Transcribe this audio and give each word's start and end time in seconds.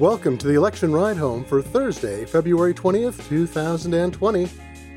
Welcome 0.00 0.38
to 0.38 0.46
the 0.46 0.54
election 0.54 0.94
ride 0.94 1.18
home 1.18 1.44
for 1.44 1.60
Thursday, 1.60 2.24
February 2.24 2.72
20th, 2.72 3.28
2020. 3.28 4.48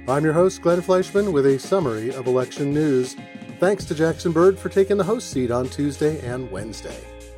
I'm 0.08 0.24
your 0.24 0.32
host, 0.32 0.62
Glenn 0.62 0.82
Fleishman, 0.82 1.34
with 1.34 1.46
a 1.46 1.60
summary 1.60 2.16
of 2.16 2.26
election 2.26 2.74
news. 2.74 3.18
Thanks 3.60 3.84
to 3.84 3.96
Jackson 3.96 4.32
Bird 4.32 4.58
for 4.58 4.70
taking 4.70 4.96
the 4.96 5.04
host 5.04 5.30
seat 5.30 5.52
on 5.52 5.68
Tuesday 5.68 6.26
and 6.26 6.50
Wednesday. 6.50 6.96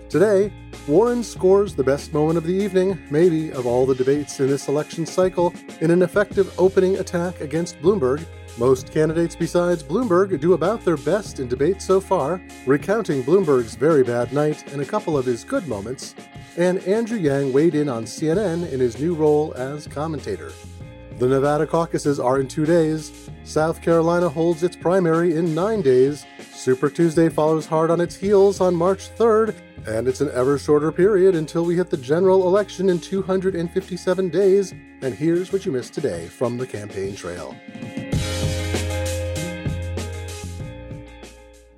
Today, 0.09 0.53
Warren 0.87 1.23
scores 1.23 1.73
the 1.73 1.83
best 1.83 2.13
moment 2.13 2.37
of 2.37 2.43
the 2.43 2.53
evening, 2.53 2.99
maybe 3.09 3.51
of 3.51 3.65
all 3.65 3.87
the 3.87 3.95
debates 3.95 4.39
in 4.39 4.45
this 4.45 4.67
election 4.67 5.03
cycle, 5.03 5.51
in 5.81 5.89
an 5.89 6.03
effective 6.03 6.53
opening 6.59 6.97
attack 6.97 7.41
against 7.41 7.81
Bloomberg. 7.81 8.23
Most 8.57 8.93
candidates 8.93 9.35
besides 9.35 9.83
Bloomberg 9.83 10.39
do 10.39 10.53
about 10.53 10.85
their 10.85 10.95
best 10.95 11.41
in 11.41 11.49
debates 11.49 11.83
so 11.83 11.99
far, 11.99 12.41
recounting 12.65 13.21
Bloomberg's 13.21 13.75
very 13.75 14.01
bad 14.01 14.31
night 14.31 14.71
and 14.71 14.81
a 14.81 14.85
couple 14.85 15.17
of 15.17 15.25
his 15.25 15.43
good 15.43 15.67
moments. 15.67 16.15
And 16.55 16.79
Andrew 16.87 17.17
Yang 17.17 17.51
weighed 17.51 17.75
in 17.75 17.89
on 17.89 18.05
CNN 18.05 18.71
in 18.71 18.79
his 18.79 18.97
new 18.97 19.13
role 19.13 19.53
as 19.55 19.87
commentator. 19.87 20.53
The 21.19 21.27
Nevada 21.27 21.67
caucuses 21.67 22.17
are 22.17 22.39
in 22.39 22.47
two 22.47 22.65
days. 22.65 23.29
South 23.43 23.81
Carolina 23.81 24.29
holds 24.29 24.63
its 24.63 24.77
primary 24.77 25.35
in 25.35 25.53
nine 25.53 25.81
days. 25.81 26.25
Super 26.53 26.89
Tuesday 26.89 27.27
follows 27.27 27.65
hard 27.65 27.91
on 27.91 27.99
its 27.99 28.15
heels 28.15 28.61
on 28.61 28.73
March 28.73 29.09
3rd, 29.17 29.53
and 29.85 30.07
it's 30.07 30.21
an 30.21 30.31
ever 30.33 30.57
shorter 30.57 30.91
period 30.91 31.35
until 31.35 31.65
we 31.65 31.75
hit 31.75 31.89
the 31.89 31.97
general 31.97 32.47
election 32.47 32.89
in 32.89 32.99
257 32.99 34.29
days. 34.29 34.73
And 35.01 35.13
here's 35.13 35.53
what 35.53 35.65
you 35.65 35.71
missed 35.71 35.93
today 35.93 36.27
from 36.27 36.57
the 36.57 36.65
campaign 36.65 37.15
trail. 37.15 37.55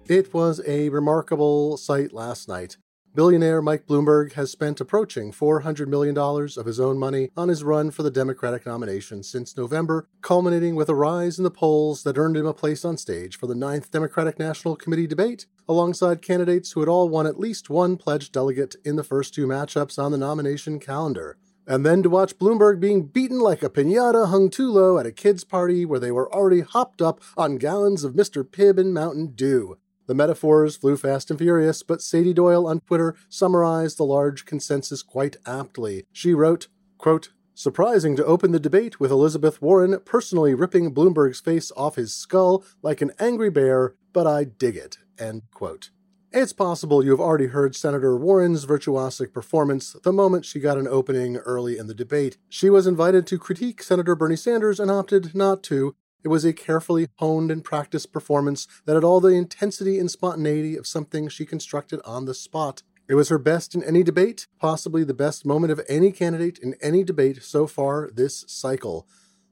It 0.10 0.34
was 0.34 0.62
a 0.66 0.88
remarkable 0.88 1.76
sight 1.76 2.14
last 2.14 2.48
night. 2.48 2.78
Billionaire 3.14 3.62
Mike 3.62 3.86
Bloomberg 3.86 4.34
has 4.34 4.50
spent 4.50 4.80
approaching 4.80 5.34
$400 5.34 5.88
million 5.88 6.18
of 6.18 6.66
his 6.66 6.80
own 6.80 6.98
money 6.98 7.30
on 7.36 7.50
his 7.50 7.62
run 7.62 7.92
for 7.92 8.04
the 8.04 8.12
Democratic 8.12 8.66
nomination 8.66 9.22
since 9.22 9.58
November, 9.58 10.08
culminating 10.22 10.76
with 10.76 10.88
a 10.88 10.96
rise 10.96 11.38
in 11.38 11.44
the 11.44 11.52
polls 11.52 12.04
that 12.04 12.18
earned 12.18 12.38
him 12.38 12.46
a 12.46 12.54
place 12.54 12.86
on 12.86 12.96
stage 12.96 13.38
for 13.38 13.48
the 13.48 13.54
9th 13.54 13.92
Democratic 13.92 14.40
National 14.40 14.78
Committee 14.78 15.08
debate, 15.08 15.46
alongside 15.68 16.22
candidates 16.22 16.72
who 16.72 16.80
had 16.80 16.88
all 16.88 17.10
won 17.10 17.28
at 17.28 17.40
least 17.40 17.70
one 17.70 17.98
pledged 17.98 18.32
delegate 18.32 18.78
in 18.86 18.96
the 18.96 19.04
first 19.04 19.34
two 19.34 19.46
matchups 19.46 20.02
on 20.02 20.14
the 20.14 20.18
nomination 20.18 20.80
calendar. 20.80 21.38
And 21.66 21.86
then 21.86 22.02
to 22.04 22.10
watch 22.10 22.38
Bloomberg 22.38 22.80
being 22.80 23.08
beaten 23.08 23.40
like 23.42 23.62
a 23.62 23.70
pinata 23.70 24.30
hung 24.30 24.50
too 24.50 24.72
low 24.72 24.98
at 25.00 25.06
a 25.06 25.12
kids' 25.12 25.44
party 25.44 25.84
where 25.84 26.00
they 26.00 26.12
were 26.12 26.34
already 26.34 26.62
hopped 26.62 27.02
up 27.02 27.20
on 27.36 27.58
gallons 27.58 28.06
of 28.06 28.14
Mr. 28.14 28.46
Pibb 28.46 28.78
and 28.78 28.94
Mountain 28.94 29.34
Dew. 29.36 29.78
The 30.08 30.16
metaphors 30.16 30.78
flew 30.78 30.98
fast 30.98 31.30
and 31.30 31.38
furious, 31.38 31.84
but 31.84 32.02
Sady 32.02 32.34
Doyle 32.34 32.66
on 32.66 32.80
Twitter 32.80 33.16
summarized 33.30 33.98
the 33.98 34.06
large 34.06 34.46
consensus 34.46 35.04
quite 35.04 35.36
aptly. 35.46 36.06
She 36.12 36.34
wrote, 36.34 36.68
quote, 36.98 37.30
Surprising 37.54 38.16
to 38.16 38.26
open 38.26 38.52
the 38.52 38.60
debate 38.60 39.00
with 39.00 39.12
Elizabeth 39.12 39.62
Warren 39.62 40.00
personally 40.06 40.54
ripping 40.54 40.94
Bloomberg's 40.94 41.40
face 41.40 41.72
off 41.76 41.96
his 41.96 42.14
skull 42.14 42.64
like 42.84 43.02
an 43.02 43.12
angry 43.20 43.50
bear, 43.50 43.96
but 44.14 44.28
I 44.28 44.44
dig 44.44 44.78
it. 44.78 45.00
End 45.18 45.42
quote. 45.52 45.90
It's 46.32 46.54
possible 46.54 47.04
you 47.04 47.12
have 47.12 47.20
already 47.20 47.48
heard 47.48 47.76
Senator 47.76 48.16
Warren's 48.16 48.66
virtuosic 48.66 49.34
performance 49.34 49.94
the 50.04 50.14
moment 50.14 50.46
she 50.46 50.60
got 50.60 50.78
an 50.78 50.88
opening 50.88 51.38
early 51.38 51.78
in 51.78 51.88
the 51.88 51.96
debate. 51.96 52.38
She 52.48 52.70
was 52.70 52.86
invited 52.86 53.26
to 53.28 53.40
critique 53.40 53.82
Senator 53.82 54.14
Bernie 54.14 54.36
Sanders 54.36 54.80
and 54.80 54.92
opted 54.92 55.34
not 55.34 55.64
to, 55.64 55.96
it 56.24 56.30
was 56.30 56.46
a 56.46 56.54
carefully 56.54 57.08
honed 57.16 57.52
and 57.52 57.64
practiced 57.64 58.12
performance 58.12 58.68
that 58.86 58.96
had 58.96 59.04
all 59.04 59.20
the 59.20 59.30
intensity 59.30 60.00
and 60.00 60.10
spontaneity 60.12 60.76
of 60.76 60.88
something 60.88 61.30
she 61.30 61.46
constructed 61.46 62.02
on 62.06 62.26
the 62.26 62.34
spot. 62.34 62.84
It 63.08 63.16
was 63.16 63.30
her 63.30 63.38
best 63.38 63.74
in 63.76 63.84
any 63.84 64.04
debate, 64.04 64.48
possibly 64.60 65.04
the 65.04 65.14
best 65.14 65.46
moment 65.46 65.72
of 65.72 65.82
any 65.88 66.12
candidate 66.12 66.60
in 66.60 66.76
any 66.82 67.04
debate 67.04 67.42
so 67.44 67.66
far 67.66 68.10
this 68.14 68.44
cycle. 68.48 69.08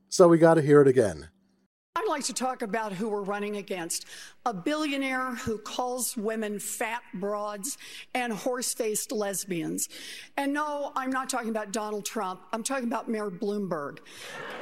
So 0.10 0.28
we 0.28 0.38
gotta 0.38 0.62
hear 0.62 0.82
it 0.82 0.88
again. 0.88 1.30
I'd 1.98 2.10
like 2.10 2.26
to 2.26 2.34
talk 2.34 2.62
about 2.62 2.92
who 2.92 3.08
we're 3.08 3.22
running 3.22 3.56
against. 3.56 4.06
A 4.46 4.54
billionaire 4.54 5.34
who 5.34 5.58
calls 5.58 6.18
women 6.18 6.60
fat 6.60 7.02
broads 7.14 7.78
and 8.14 8.34
horse 8.34 8.74
faced 8.74 9.14
lesbians. 9.14 9.88
And 10.36 10.54
no, 10.54 10.92
I'm 10.98 11.10
not 11.10 11.30
talking 11.30 11.50
about 11.50 11.72
Donald 11.72 12.04
Trump. 12.04 12.42
I'm 12.52 12.64
talking 12.64 12.84
about 12.84 13.10
Mayor 13.10 13.32
Bloomberg. 13.32 14.00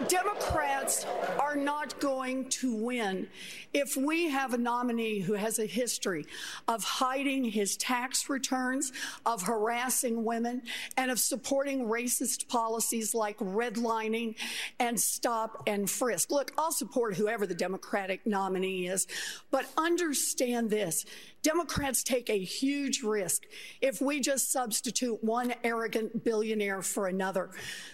Democrats 0.08 1.08
are 1.40 1.56
not 1.56 2.00
going 2.00 2.50
to 2.50 2.76
win 2.76 3.28
if 3.74 3.98
we 3.98 4.30
have 4.30 4.54
a 4.54 4.58
nominee 4.58 5.20
who 5.20 5.34
has 5.34 5.58
a 5.58 5.66
history 5.66 6.28
of 6.68 6.84
hiding 6.84 7.44
his 7.44 7.76
tax 7.78 8.30
returns, 8.30 8.94
of 9.26 9.42
harassing 9.42 10.24
women, 10.24 10.62
and 10.98 11.10
of 11.10 11.20
supporting 11.20 11.88
racist 11.88 12.48
policies 12.48 13.16
like 13.16 13.40
redlining 13.40 14.36
and 14.80 15.00
stop 15.00 15.64
and 15.66 15.90
frisk. 15.90 16.30
Look, 16.30 16.52
I'll 16.60 16.72
support 16.72 17.16
whoever 17.24 17.48
the 17.48 17.56
Democratic 17.56 18.26
nominee 18.28 18.88
is, 18.88 19.08
but 19.50 19.66
understand 19.78 20.70
this 20.70 21.06
Democrats 21.44 22.04
take 22.04 22.30
a 22.30 22.40
huge 22.40 23.04
risk 23.04 23.44
if 23.82 24.02
we 24.02 24.22
just 24.22 24.50
substitute 24.50 25.22
one 25.22 25.54
arrogant 25.66 26.24
billionaire 26.24 26.82
for 26.82 27.08
another. 27.08 27.50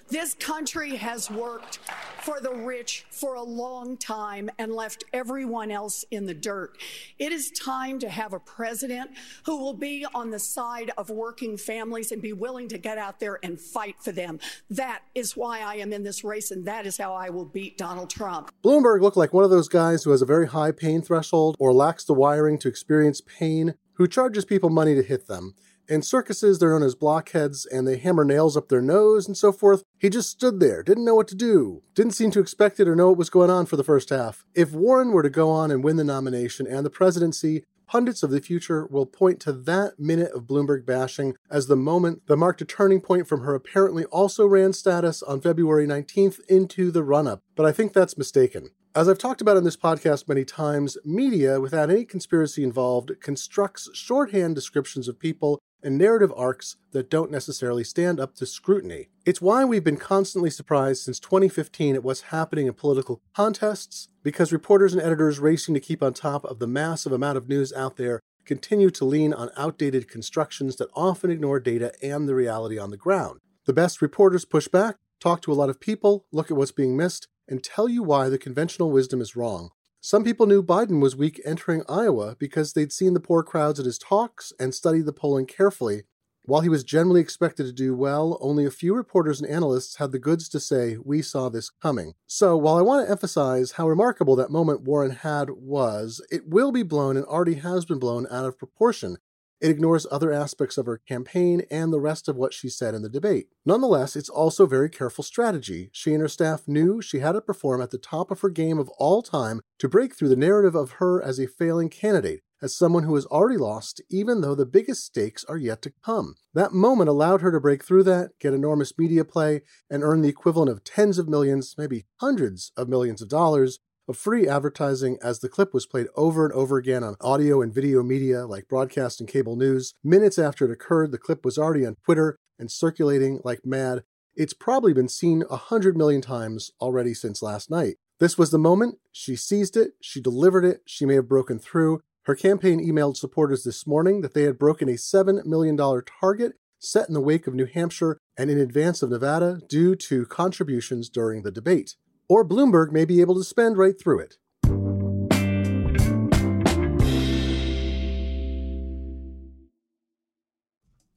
This 0.08 0.36
country 0.36 0.96
has 0.98 1.32
worked 1.32 1.80
for 2.22 2.40
the 2.40 2.52
rich 2.52 3.06
for 3.10 3.34
a 3.34 3.42
long 3.42 3.98
time 3.98 4.52
and 4.60 4.72
left 4.72 5.04
everyone 5.14 5.72
else 5.72 6.06
in 6.12 6.28
the 6.28 6.34
dirt. 6.34 6.78
It 7.18 7.32
is 7.32 7.50
time 7.52 7.98
to 8.00 8.10
have 8.10 8.34
a 8.34 8.40
president 8.40 9.10
who 9.46 9.58
will 9.58 9.74
be 9.74 10.06
on 10.14 10.30
the 10.30 10.38
side 10.38 10.92
of 10.96 11.10
working 11.10 11.58
families 11.58 12.12
and 12.12 12.22
be 12.22 12.34
willing 12.34 12.68
to 12.68 12.78
get 12.78 13.00
out 13.00 13.20
there 13.20 13.40
and 13.42 13.60
fight 13.60 13.96
for 14.00 14.12
them. 14.12 14.40
That 14.70 15.02
is 15.16 15.36
why 15.36 15.62
I 15.62 15.76
am 15.78 15.92
in 15.92 16.04
this 16.04 16.24
race, 16.24 16.52
and 16.52 16.66
that 16.66 16.86
is 16.86 16.98
how 16.98 17.14
I 17.14 17.32
will 17.32 17.46
beat 17.46 17.80
Donald 17.80 18.12
Trump. 18.12 18.52
Bloomberg 18.64 19.02
looked 19.02 19.18
like 19.20 19.34
one 19.34 19.44
of 19.44 19.50
those 19.52 19.68
guys 19.68 20.04
who 20.04 20.12
has 20.12 20.22
a 20.22 20.26
very 20.26 20.48
high 20.48 20.72
pain 20.72 21.02
threshold 21.02 21.56
or 21.60 21.74
lacks 21.74 22.06
the 22.06 22.14
wiring 22.14 22.58
to 22.60 22.68
experience 22.68 23.22
pain 23.22 23.76
who 23.94 24.08
charges 24.08 24.46
people 24.46 24.70
money 24.70 24.96
to 24.96 25.04
hit 25.04 25.28
them. 25.28 25.54
In 25.90 26.02
circuses, 26.04 26.60
they're 26.60 26.72
known 26.72 26.84
as 26.84 26.94
blockheads, 26.94 27.66
and 27.66 27.88
they 27.88 27.98
hammer 27.98 28.24
nails 28.24 28.56
up 28.56 28.70
their 28.70 28.82
nose 28.82 29.28
and 29.28 29.36
so 29.36 29.52
forth. 29.52 29.84
He 29.98 30.10
just 30.10 30.30
stood 30.30 30.60
there, 30.60 30.84
didn't 30.84 31.04
know 31.04 31.16
what 31.16 31.28
to 31.30 31.36
do, 31.36 31.82
didn't 31.96 32.14
seem 32.14 32.30
to 32.32 32.40
expect 32.40 32.80
it 32.80 32.88
or 32.88 32.96
know 32.96 33.10
what 33.10 33.18
was 33.18 33.32
going 33.32 33.50
on 33.50 33.66
for 33.66 33.76
the 33.76 33.84
first 33.84 34.10
half. 34.10 34.46
If 34.54 34.72
Warren 34.72 35.12
were 35.12 35.24
to 35.24 35.32
go 35.32 35.50
on 35.50 35.72
and 35.72 35.84
win 35.84 35.98
the 35.98 36.04
nomination 36.04 36.68
and 36.68 36.86
the 36.86 36.92
presidency, 36.92 37.64
pundits 37.88 38.22
of 38.22 38.30
the 38.30 38.40
future 38.40 38.86
will 38.86 39.08
point 39.08 39.40
to 39.40 39.52
that 39.52 40.00
minute 40.00 40.32
of 40.34 40.44
Bloomberg 40.44 40.86
bashing 40.86 41.36
as 41.50 41.66
the 41.66 41.76
moment 41.76 42.28
that 42.28 42.38
marked 42.38 42.62
a 42.62 42.66
turning 42.66 43.02
point 43.02 43.28
from 43.28 43.42
her 43.42 43.56
apparently 43.56 44.06
also 44.06 44.46
ran 44.46 44.74
status 44.74 45.24
on 45.24 45.42
February 45.42 45.88
19th 45.88 46.40
into 46.48 46.92
the 46.92 47.04
run 47.04 47.28
up. 47.28 47.42
But 47.56 47.66
I 47.66 47.72
think 47.72 47.94
that's 47.94 48.16
mistaken. 48.16 48.70
As 48.96 49.08
I've 49.08 49.20
talked 49.20 49.40
about 49.40 49.56
in 49.56 49.64
this 49.64 49.78
podcast 49.78 50.28
many 50.28 50.44
times, 50.44 50.98
media, 51.06 51.62
without 51.62 51.92
any 51.92 52.06
conspiracy 52.06 52.64
involved, 52.64 53.12
constructs 53.22 53.88
shorthand 53.94 54.56
descriptions 54.56 55.08
of 55.08 55.20
people 55.20 55.60
and 55.84 55.96
narrative 55.96 56.34
arcs 56.36 56.78
that 56.92 57.08
don't 57.08 57.30
necessarily 57.30 57.84
stand 57.84 58.20
up 58.20 58.34
to 58.36 58.48
scrutiny. 58.48 59.10
It's 59.28 59.44
why 59.44 59.64
we've 59.64 59.84
been 59.84 59.96
constantly 59.96 60.50
surprised 60.50 61.04
since 61.04 61.20
2015 61.20 61.96
at 61.96 62.04
what's 62.04 62.22
happening 62.22 62.66
in 62.66 62.74
political 62.74 63.22
contests, 63.36 64.08
because 64.24 64.52
reporters 64.52 64.94
and 64.94 65.04
editors 65.04 65.38
racing 65.38 65.76
to 65.76 65.80
keep 65.80 66.02
on 66.02 66.14
top 66.14 66.44
of 66.44 66.58
the 66.58 66.68
massive 66.68 67.12
amount 67.12 67.38
of 67.38 67.48
news 67.48 67.72
out 67.74 67.98
there 67.98 68.20
continue 68.44 68.90
to 68.90 69.06
lean 69.06 69.34
on 69.34 69.52
outdated 69.56 70.10
constructions 70.10 70.78
that 70.78 70.90
often 70.96 71.30
ignore 71.30 71.60
data 71.60 71.94
and 72.02 72.28
the 72.28 72.34
reality 72.34 72.80
on 72.80 72.90
the 72.90 72.98
ground. 72.98 73.40
The 73.66 73.74
best 73.74 74.02
reporters 74.02 74.46
push 74.46 74.68
back, 74.68 74.96
talk 75.20 75.44
to 75.44 75.52
a 75.52 75.54
lot 75.54 75.70
of 75.70 75.80
people, 75.80 76.26
look 76.32 76.50
at 76.50 76.58
what's 76.58 76.72
being 76.72 76.98
missed, 76.98 77.28
and 77.50 77.64
tell 77.64 77.90
you 77.90 78.04
why 78.04 78.30
the 78.30 78.38
conventional 78.38 78.92
wisdom 78.92 79.20
is 79.20 79.36
wrong. 79.36 79.72
Some 80.02 80.24
people 80.24 80.46
knew 80.46 80.64
Biden 80.64 81.02
was 81.02 81.16
weak 81.16 81.42
entering 81.44 81.84
Iowa 81.90 82.38
because 82.40 82.72
they'd 82.72 82.94
seen 82.94 83.14
the 83.14 83.20
poor 83.20 83.44
crowds 83.44 83.80
at 83.80 83.86
his 83.86 83.98
talks 83.98 84.54
and 84.58 84.74
studied 84.74 85.06
the 85.06 85.12
polling 85.12 85.46
carefully. 85.46 86.04
While 86.44 86.62
he 86.62 86.70
was 86.70 86.86
generally 86.86 87.20
expected 87.20 87.66
to 87.66 87.74
do 87.74 87.94
well, 87.94 88.38
only 88.40 88.66
a 88.66 88.72
few 88.72 88.96
reporters 88.96 89.42
and 89.42 89.50
analysts 89.50 89.98
had 89.98 90.12
the 90.12 90.20
goods 90.20 90.48
to 90.50 90.60
say, 90.60 90.98
We 91.04 91.22
saw 91.22 91.50
this 91.50 91.70
coming. 91.70 92.14
So, 92.28 92.56
while 92.56 92.78
I 92.78 92.82
want 92.82 93.06
to 93.06 93.12
emphasize 93.12 93.74
how 93.74 93.90
remarkable 93.90 94.36
that 94.38 94.50
moment 94.50 94.82
Warren 94.82 95.12
had 95.12 95.50
was, 95.52 96.26
it 96.32 96.48
will 96.48 96.72
be 96.72 96.82
blown 96.82 97.18
and 97.18 97.26
already 97.26 97.56
has 97.56 97.86
been 97.86 98.00
blown 98.00 98.26
out 98.32 98.46
of 98.46 98.58
proportion 98.58 99.18
it 99.62 99.70
ignores 99.70 100.08
other 100.12 100.32
aspects 100.32 100.78
of 100.78 100.86
her 100.86 100.98
campaign 100.98 101.64
and 101.70 101.92
the 101.92 102.00
rest 102.00 102.28
of 102.28 102.36
what 102.36 102.54
she 102.54 102.70
said 102.70 102.94
in 102.94 103.02
the 103.02 103.10
debate. 103.10 103.48
Nonetheless, 103.66 104.16
it's 104.16 104.30
also 104.30 104.66
very 104.66 104.90
careful 104.90 105.24
strategy. 105.24 105.90
She 105.92 106.14
and 106.14 106.22
her 106.22 106.28
staff 106.28 106.68
knew 106.68 107.02
she 107.02 107.20
had 107.20 107.34
to 107.34 107.42
perform 107.42 107.82
at 107.82 107.92
the 107.92 107.98
top 107.98 108.32
of 108.32 108.42
her 108.42 108.50
game 108.50 108.80
of 108.80 108.90
all 108.98 109.22
time 109.22 109.62
to 109.80 109.90
break 109.90 110.16
through 110.16 110.30
the 110.30 110.36
narrative 110.36 110.76
of 110.76 110.94
her 110.94 111.22
as 111.22 111.40
a 111.40 111.48
failing 111.48 111.90
candidate, 111.90 112.42
as 112.62 112.76
someone 112.76 113.04
who 113.04 113.16
has 113.16 113.26
already 113.28 113.58
lost, 113.58 114.02
even 114.10 114.42
though 114.42 114.56
the 114.56 114.66
biggest 114.66 115.06
stakes 115.06 115.44
are 115.46 115.58
yet 115.58 115.82
to 115.82 115.94
come. 116.04 116.36
That 116.54 116.74
moment 116.74 117.10
allowed 117.10 117.42
her 117.42 117.52
to 117.52 117.60
break 117.60 117.84
through 117.84 118.04
that, 118.04 118.32
get 118.40 118.54
enormous 118.54 118.98
media 118.98 119.24
play, 119.24 119.62
and 119.90 120.04
earn 120.04 120.22
the 120.22 120.30
equivalent 120.30 120.72
of 120.72 120.84
tens 120.84 121.18
of 121.18 121.30
millions, 121.30 121.76
maybe 121.78 122.06
hundreds 122.18 122.72
of 122.76 122.90
millions 122.90 123.22
of 123.22 123.30
dollars 123.30 123.80
of 124.10 124.18
free 124.18 124.48
advertising 124.48 125.20
as 125.22 125.40
the 125.40 125.48
clip 125.48 125.72
was 125.72 125.86
played 125.86 126.08
over 126.16 126.44
and 126.44 126.54
over 126.54 126.78
again 126.78 127.04
on 127.04 127.16
audio 127.22 127.62
and 127.62 127.74
video 127.74 128.02
media 128.02 128.48
like 128.48 128.68
broadcast 128.68 129.20
and 129.20 129.30
cable 129.30 129.56
news. 129.56 129.94
Minutes 130.04 130.40
after 130.40 130.66
it 130.66 130.72
occurred, 130.72 131.12
the 131.12 131.20
clip 131.20 131.46
was 131.46 131.60
already 131.60 131.86
on 131.86 131.96
Twitter 132.04 132.36
and 132.58 132.72
circulating 132.72 133.40
like 133.44 133.60
mad. 133.64 134.04
It's 134.36 134.54
probably 134.54 134.94
been 134.94 135.10
seen 135.10 135.44
a 135.50 135.58
hundred 135.58 135.96
million 135.96 136.22
times 136.22 136.72
already 136.82 137.14
since 137.14 137.44
last 137.44 137.70
night. 137.70 137.98
This 138.20 138.38
was 138.38 138.50
the 138.50 138.58
moment. 138.58 138.96
She 139.12 139.36
seized 139.36 139.78
it. 139.78 139.92
She 140.02 140.20
delivered 140.20 140.66
it. 140.66 140.82
She 140.88 141.06
may 141.06 141.14
have 141.14 141.30
broken 141.30 141.60
through. 141.60 142.02
Her 142.24 142.36
campaign 142.36 142.80
emailed 142.80 143.16
supporters 143.16 143.64
this 143.64 143.86
morning 143.86 144.22
that 144.22 144.34
they 144.34 144.44
had 144.44 144.60
broken 144.60 144.90
a 144.90 144.94
$7 144.94 145.46
million 145.46 145.78
target 145.78 146.54
set 146.80 147.08
in 147.08 147.14
the 147.14 147.22
wake 147.22 147.46
of 147.46 147.54
New 147.54 147.66
Hampshire 147.66 148.18
and 148.38 148.50
in 148.50 148.58
advance 148.58 149.04
of 149.04 149.10
Nevada 149.10 149.62
due 149.70 149.96
to 149.96 150.26
contributions 150.26 151.10
during 151.10 151.44
the 151.44 151.52
debate. 151.52 151.96
Or 152.30 152.46
Bloomberg 152.46 152.92
may 152.92 153.06
be 153.06 153.22
able 153.22 153.34
to 153.36 153.44
spend 153.44 153.78
right 153.78 154.00
through 154.00 154.20
it. 154.20 154.38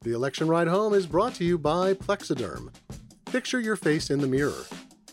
The 0.01 0.11
election 0.11 0.47
ride 0.47 0.67
home 0.67 0.93
is 0.93 1.05
brought 1.05 1.35
to 1.35 1.45
you 1.45 1.57
by 1.57 1.93
Plexiderm. 1.93 2.73
Picture 3.25 3.59
your 3.59 3.75
face 3.75 4.09
in 4.09 4.19
the 4.19 4.27
mirror. 4.27 4.65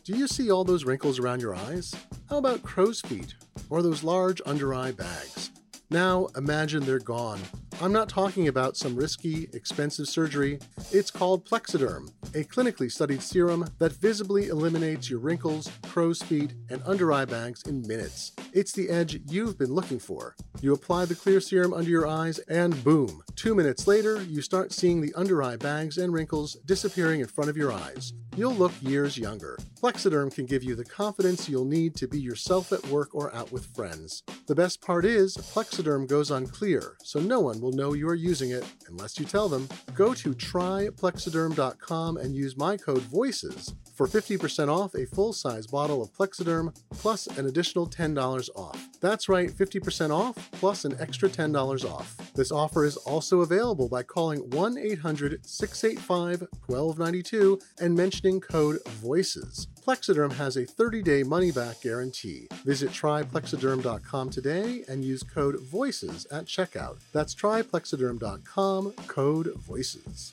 Do 0.03 0.17
you 0.17 0.27
see 0.27 0.51
all 0.51 0.65
those 0.65 0.85
wrinkles 0.85 1.21
around 1.21 1.43
your 1.43 1.55
eyes? 1.55 1.95
How 2.29 2.39
about 2.39 2.63
crow's 2.63 3.01
feet 3.01 3.35
or 3.69 3.83
those 3.83 4.03
large 4.03 4.41
under 4.47 4.75
eye 4.75 4.93
bags? 4.93 5.51
Now 5.91 6.29
imagine 6.37 6.85
they're 6.85 6.99
gone. 6.99 7.41
I'm 7.83 7.93
not 7.93 8.11
talking 8.11 8.47
about 8.47 8.77
some 8.77 8.95
risky, 8.95 9.49
expensive 9.55 10.07
surgery. 10.07 10.59
It's 10.93 11.11
called 11.11 11.49
Plexiderm, 11.49 12.13
a 12.35 12.45
clinically 12.45 12.93
studied 12.93 13.23
serum 13.23 13.67
that 13.79 13.93
visibly 13.93 14.49
eliminates 14.49 15.09
your 15.09 15.19
wrinkles, 15.19 15.71
crow's 15.85 16.23
feet, 16.23 16.53
and 16.69 16.83
under 16.85 17.11
eye 17.11 17.25
bags 17.25 17.63
in 17.63 17.81
minutes. 17.89 18.33
It's 18.53 18.73
the 18.73 18.91
edge 18.91 19.23
you've 19.27 19.57
been 19.57 19.73
looking 19.73 19.99
for. 19.99 20.37
You 20.61 20.75
apply 20.75 21.07
the 21.07 21.15
clear 21.15 21.41
serum 21.41 21.73
under 21.73 21.89
your 21.89 22.07
eyes, 22.07 22.39
and 22.41 22.85
boom, 22.85 23.23
two 23.41 23.55
minutes 23.55 23.87
later, 23.87 24.21
you 24.25 24.43
start 24.43 24.71
seeing 24.71 25.01
the 25.01 25.15
under 25.15 25.43
eye 25.43 25.57
bags 25.57 25.97
and 25.97 26.13
wrinkles 26.13 26.59
disappearing 26.67 27.21
in 27.21 27.27
front 27.27 27.49
of 27.49 27.57
your 27.57 27.73
eyes. 27.73 28.13
You'll 28.37 28.55
look 28.55 28.73
years 28.83 29.17
younger. 29.17 29.59
Plexiderm 29.83 30.35
can 30.35 30.45
give 30.45 30.63
you 30.63 30.75
the 30.75 30.85
confidence 30.85 31.49
you'll 31.49 31.65
need 31.65 31.95
to 31.97 32.07
be 32.07 32.21
yourself 32.21 32.71
at 32.71 32.87
work 32.89 33.15
or 33.15 33.35
out 33.35 33.51
with 33.51 33.75
friends. 33.75 34.23
The 34.47 34.55
best 34.55 34.83
part 34.83 35.05
is, 35.07 35.37
Plexiderm 35.37 36.07
goes 36.07 36.31
on 36.31 36.47
clear, 36.47 36.97
so 37.03 37.19
no 37.19 37.41
one 37.41 37.61
will 37.61 37.73
know 37.73 37.95
you 37.95 38.09
are 38.09 38.15
using 38.15 38.51
it 38.51 38.65
unless 38.89 39.19
you 39.19 39.25
tell 39.25 39.49
them. 39.49 39.69
Go 39.95 40.13
to 40.15 40.35
tryplexiderm.com 40.35 42.17
and 42.19 42.35
use 42.35 42.57
my 42.59 42.77
code 42.77 43.03
VOICES 43.03 43.75
for 43.95 44.07
50% 44.07 44.75
off 44.75 44.95
a 44.95 45.05
full 45.07 45.33
size 45.33 45.67
bottle 45.67 46.03
of 46.03 46.13
Plexiderm 46.13 46.75
plus 46.91 47.27
an 47.27 47.47
additional 47.47 47.87
$10 47.87 48.49
off. 48.57 48.89
That's 49.01 49.29
right, 49.29 49.51
50% 49.51 50.11
off 50.11 50.51
plus 50.53 50.87
an 50.87 50.97
extra 50.99 51.29
$10 51.29 51.85
off. 51.85 52.17
This 52.35 52.51
offer 52.51 52.85
is 52.85 52.97
also 52.97 53.30
available 53.39 53.89
by 53.89 54.03
calling 54.03 54.51
1 54.51 54.77
800 54.77 55.47
685 55.47 56.49
1292 56.67 57.61
and 57.81 57.95
mentioning 57.95 58.41
code 58.41 58.79
VOICES. 58.87 59.69
Plexiderm 59.87 60.33
has 60.33 60.57
a 60.57 60.65
30 60.65 61.03
day 61.03 61.23
money 61.23 61.53
back 61.53 61.81
guarantee. 61.81 62.49
Visit 62.65 62.91
tryplexiderm.com 62.91 64.31
today 64.31 64.83
and 64.89 65.05
use 65.05 65.23
code 65.23 65.61
VOICES 65.61 66.27
at 66.33 66.47
checkout. 66.47 66.99
That's 67.13 67.35
tryplexiderm.com, 67.35 68.93
code 69.07 69.53
VOICES. 69.57 70.33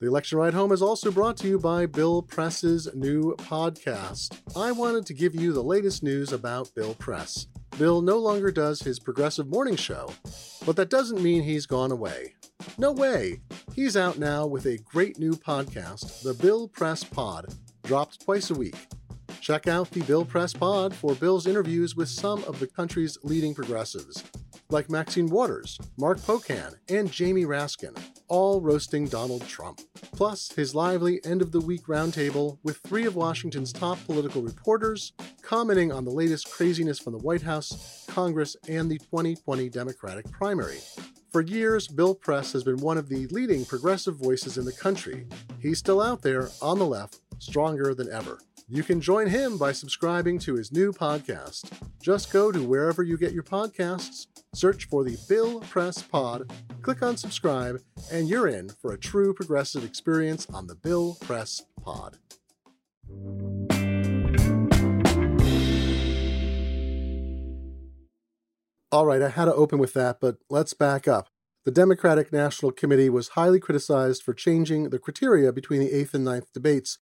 The 0.00 0.08
election 0.08 0.36
ride 0.36 0.52
home 0.52 0.72
is 0.72 0.82
also 0.82 1.10
brought 1.10 1.38
to 1.38 1.48
you 1.48 1.58
by 1.58 1.86
Bill 1.86 2.20
Press's 2.20 2.94
new 2.94 3.34
podcast. 3.36 4.36
I 4.54 4.70
wanted 4.70 5.06
to 5.06 5.14
give 5.14 5.34
you 5.34 5.52
the 5.52 5.62
latest 5.62 6.02
news 6.02 6.30
about 6.30 6.74
Bill 6.74 6.94
Press. 6.94 7.46
Bill 7.78 8.00
no 8.00 8.18
longer 8.18 8.52
does 8.52 8.80
his 8.80 9.00
progressive 9.00 9.48
morning 9.48 9.74
show, 9.74 10.10
but 10.64 10.76
that 10.76 10.90
doesn't 10.90 11.22
mean 11.22 11.42
he's 11.42 11.66
gone 11.66 11.90
away. 11.90 12.34
No 12.78 12.92
way! 12.92 13.40
He's 13.74 13.96
out 13.96 14.16
now 14.18 14.46
with 14.46 14.66
a 14.66 14.78
great 14.78 15.18
new 15.18 15.32
podcast, 15.32 16.22
The 16.22 16.34
Bill 16.34 16.68
Press 16.68 17.02
Pod, 17.02 17.52
dropped 17.82 18.24
twice 18.24 18.50
a 18.50 18.54
week. 18.54 18.76
Check 19.40 19.66
out 19.66 19.90
the 19.90 20.02
Bill 20.02 20.24
Press 20.24 20.52
Pod 20.52 20.94
for 20.94 21.14
Bill's 21.14 21.48
interviews 21.48 21.96
with 21.96 22.08
some 22.08 22.44
of 22.44 22.60
the 22.60 22.66
country's 22.68 23.18
leading 23.24 23.54
progressives, 23.54 24.22
like 24.70 24.88
Maxine 24.88 25.26
Waters, 25.26 25.78
Mark 25.98 26.18
Pocan, 26.18 26.74
and 26.88 27.10
Jamie 27.10 27.44
Raskin, 27.44 27.98
all 28.28 28.60
roasting 28.60 29.06
Donald 29.06 29.46
Trump. 29.48 29.80
Plus, 30.12 30.50
his 30.52 30.74
lively 30.74 31.20
end 31.24 31.42
of 31.42 31.50
the 31.50 31.60
week 31.60 31.86
roundtable 31.86 32.58
with 32.62 32.78
three 32.78 33.04
of 33.04 33.16
Washington's 33.16 33.72
top 33.72 33.98
political 34.06 34.42
reporters, 34.42 35.12
commenting 35.44 35.92
on 35.92 36.04
the 36.04 36.10
latest 36.10 36.50
craziness 36.50 36.98
from 36.98 37.12
the 37.12 37.18
White 37.18 37.42
House, 37.42 38.04
Congress, 38.08 38.56
and 38.68 38.90
the 38.90 38.98
2020 38.98 39.68
Democratic 39.68 40.30
primary. 40.30 40.78
For 41.30 41.42
years, 41.42 41.86
Bill 41.88 42.14
Press 42.14 42.52
has 42.52 42.64
been 42.64 42.78
one 42.78 42.96
of 42.96 43.08
the 43.08 43.26
leading 43.26 43.64
progressive 43.64 44.16
voices 44.16 44.56
in 44.56 44.64
the 44.64 44.72
country. 44.72 45.26
He's 45.60 45.78
still 45.78 46.00
out 46.00 46.22
there 46.22 46.48
on 46.62 46.78
the 46.78 46.86
left, 46.86 47.20
stronger 47.38 47.94
than 47.94 48.10
ever. 48.10 48.38
You 48.68 48.82
can 48.82 49.00
join 49.00 49.26
him 49.26 49.58
by 49.58 49.72
subscribing 49.72 50.38
to 50.40 50.54
his 50.54 50.72
new 50.72 50.92
podcast. 50.92 51.70
Just 52.02 52.32
go 52.32 52.50
to 52.50 52.62
wherever 52.62 53.02
you 53.02 53.18
get 53.18 53.32
your 53.32 53.42
podcasts, 53.42 54.26
search 54.54 54.86
for 54.86 55.04
the 55.04 55.18
Bill 55.28 55.60
Press 55.60 56.00
Pod, 56.02 56.50
click 56.80 57.02
on 57.02 57.16
subscribe, 57.16 57.80
and 58.10 58.28
you're 58.28 58.48
in 58.48 58.70
for 58.70 58.92
a 58.92 58.98
true 58.98 59.34
progressive 59.34 59.84
experience 59.84 60.46
on 60.54 60.66
the 60.66 60.74
Bill 60.74 61.18
Press 61.20 61.62
Pod. 61.82 62.16
All 68.94 69.06
right, 69.06 69.22
I 69.22 69.30
had 69.30 69.46
to 69.46 69.54
open 69.54 69.80
with 69.80 69.92
that, 69.94 70.20
but 70.20 70.36
let's 70.48 70.72
back 70.72 71.08
up. 71.08 71.28
The 71.64 71.72
Democratic 71.72 72.32
National 72.32 72.70
Committee 72.70 73.10
was 73.10 73.30
highly 73.30 73.58
criticized 73.58 74.22
for 74.22 74.32
changing 74.32 74.90
the 74.90 75.00
criteria 75.00 75.52
between 75.52 75.80
the 75.80 75.90
8th 75.90 76.14
and 76.14 76.24
ninth 76.24 76.52
debates. 76.52 76.98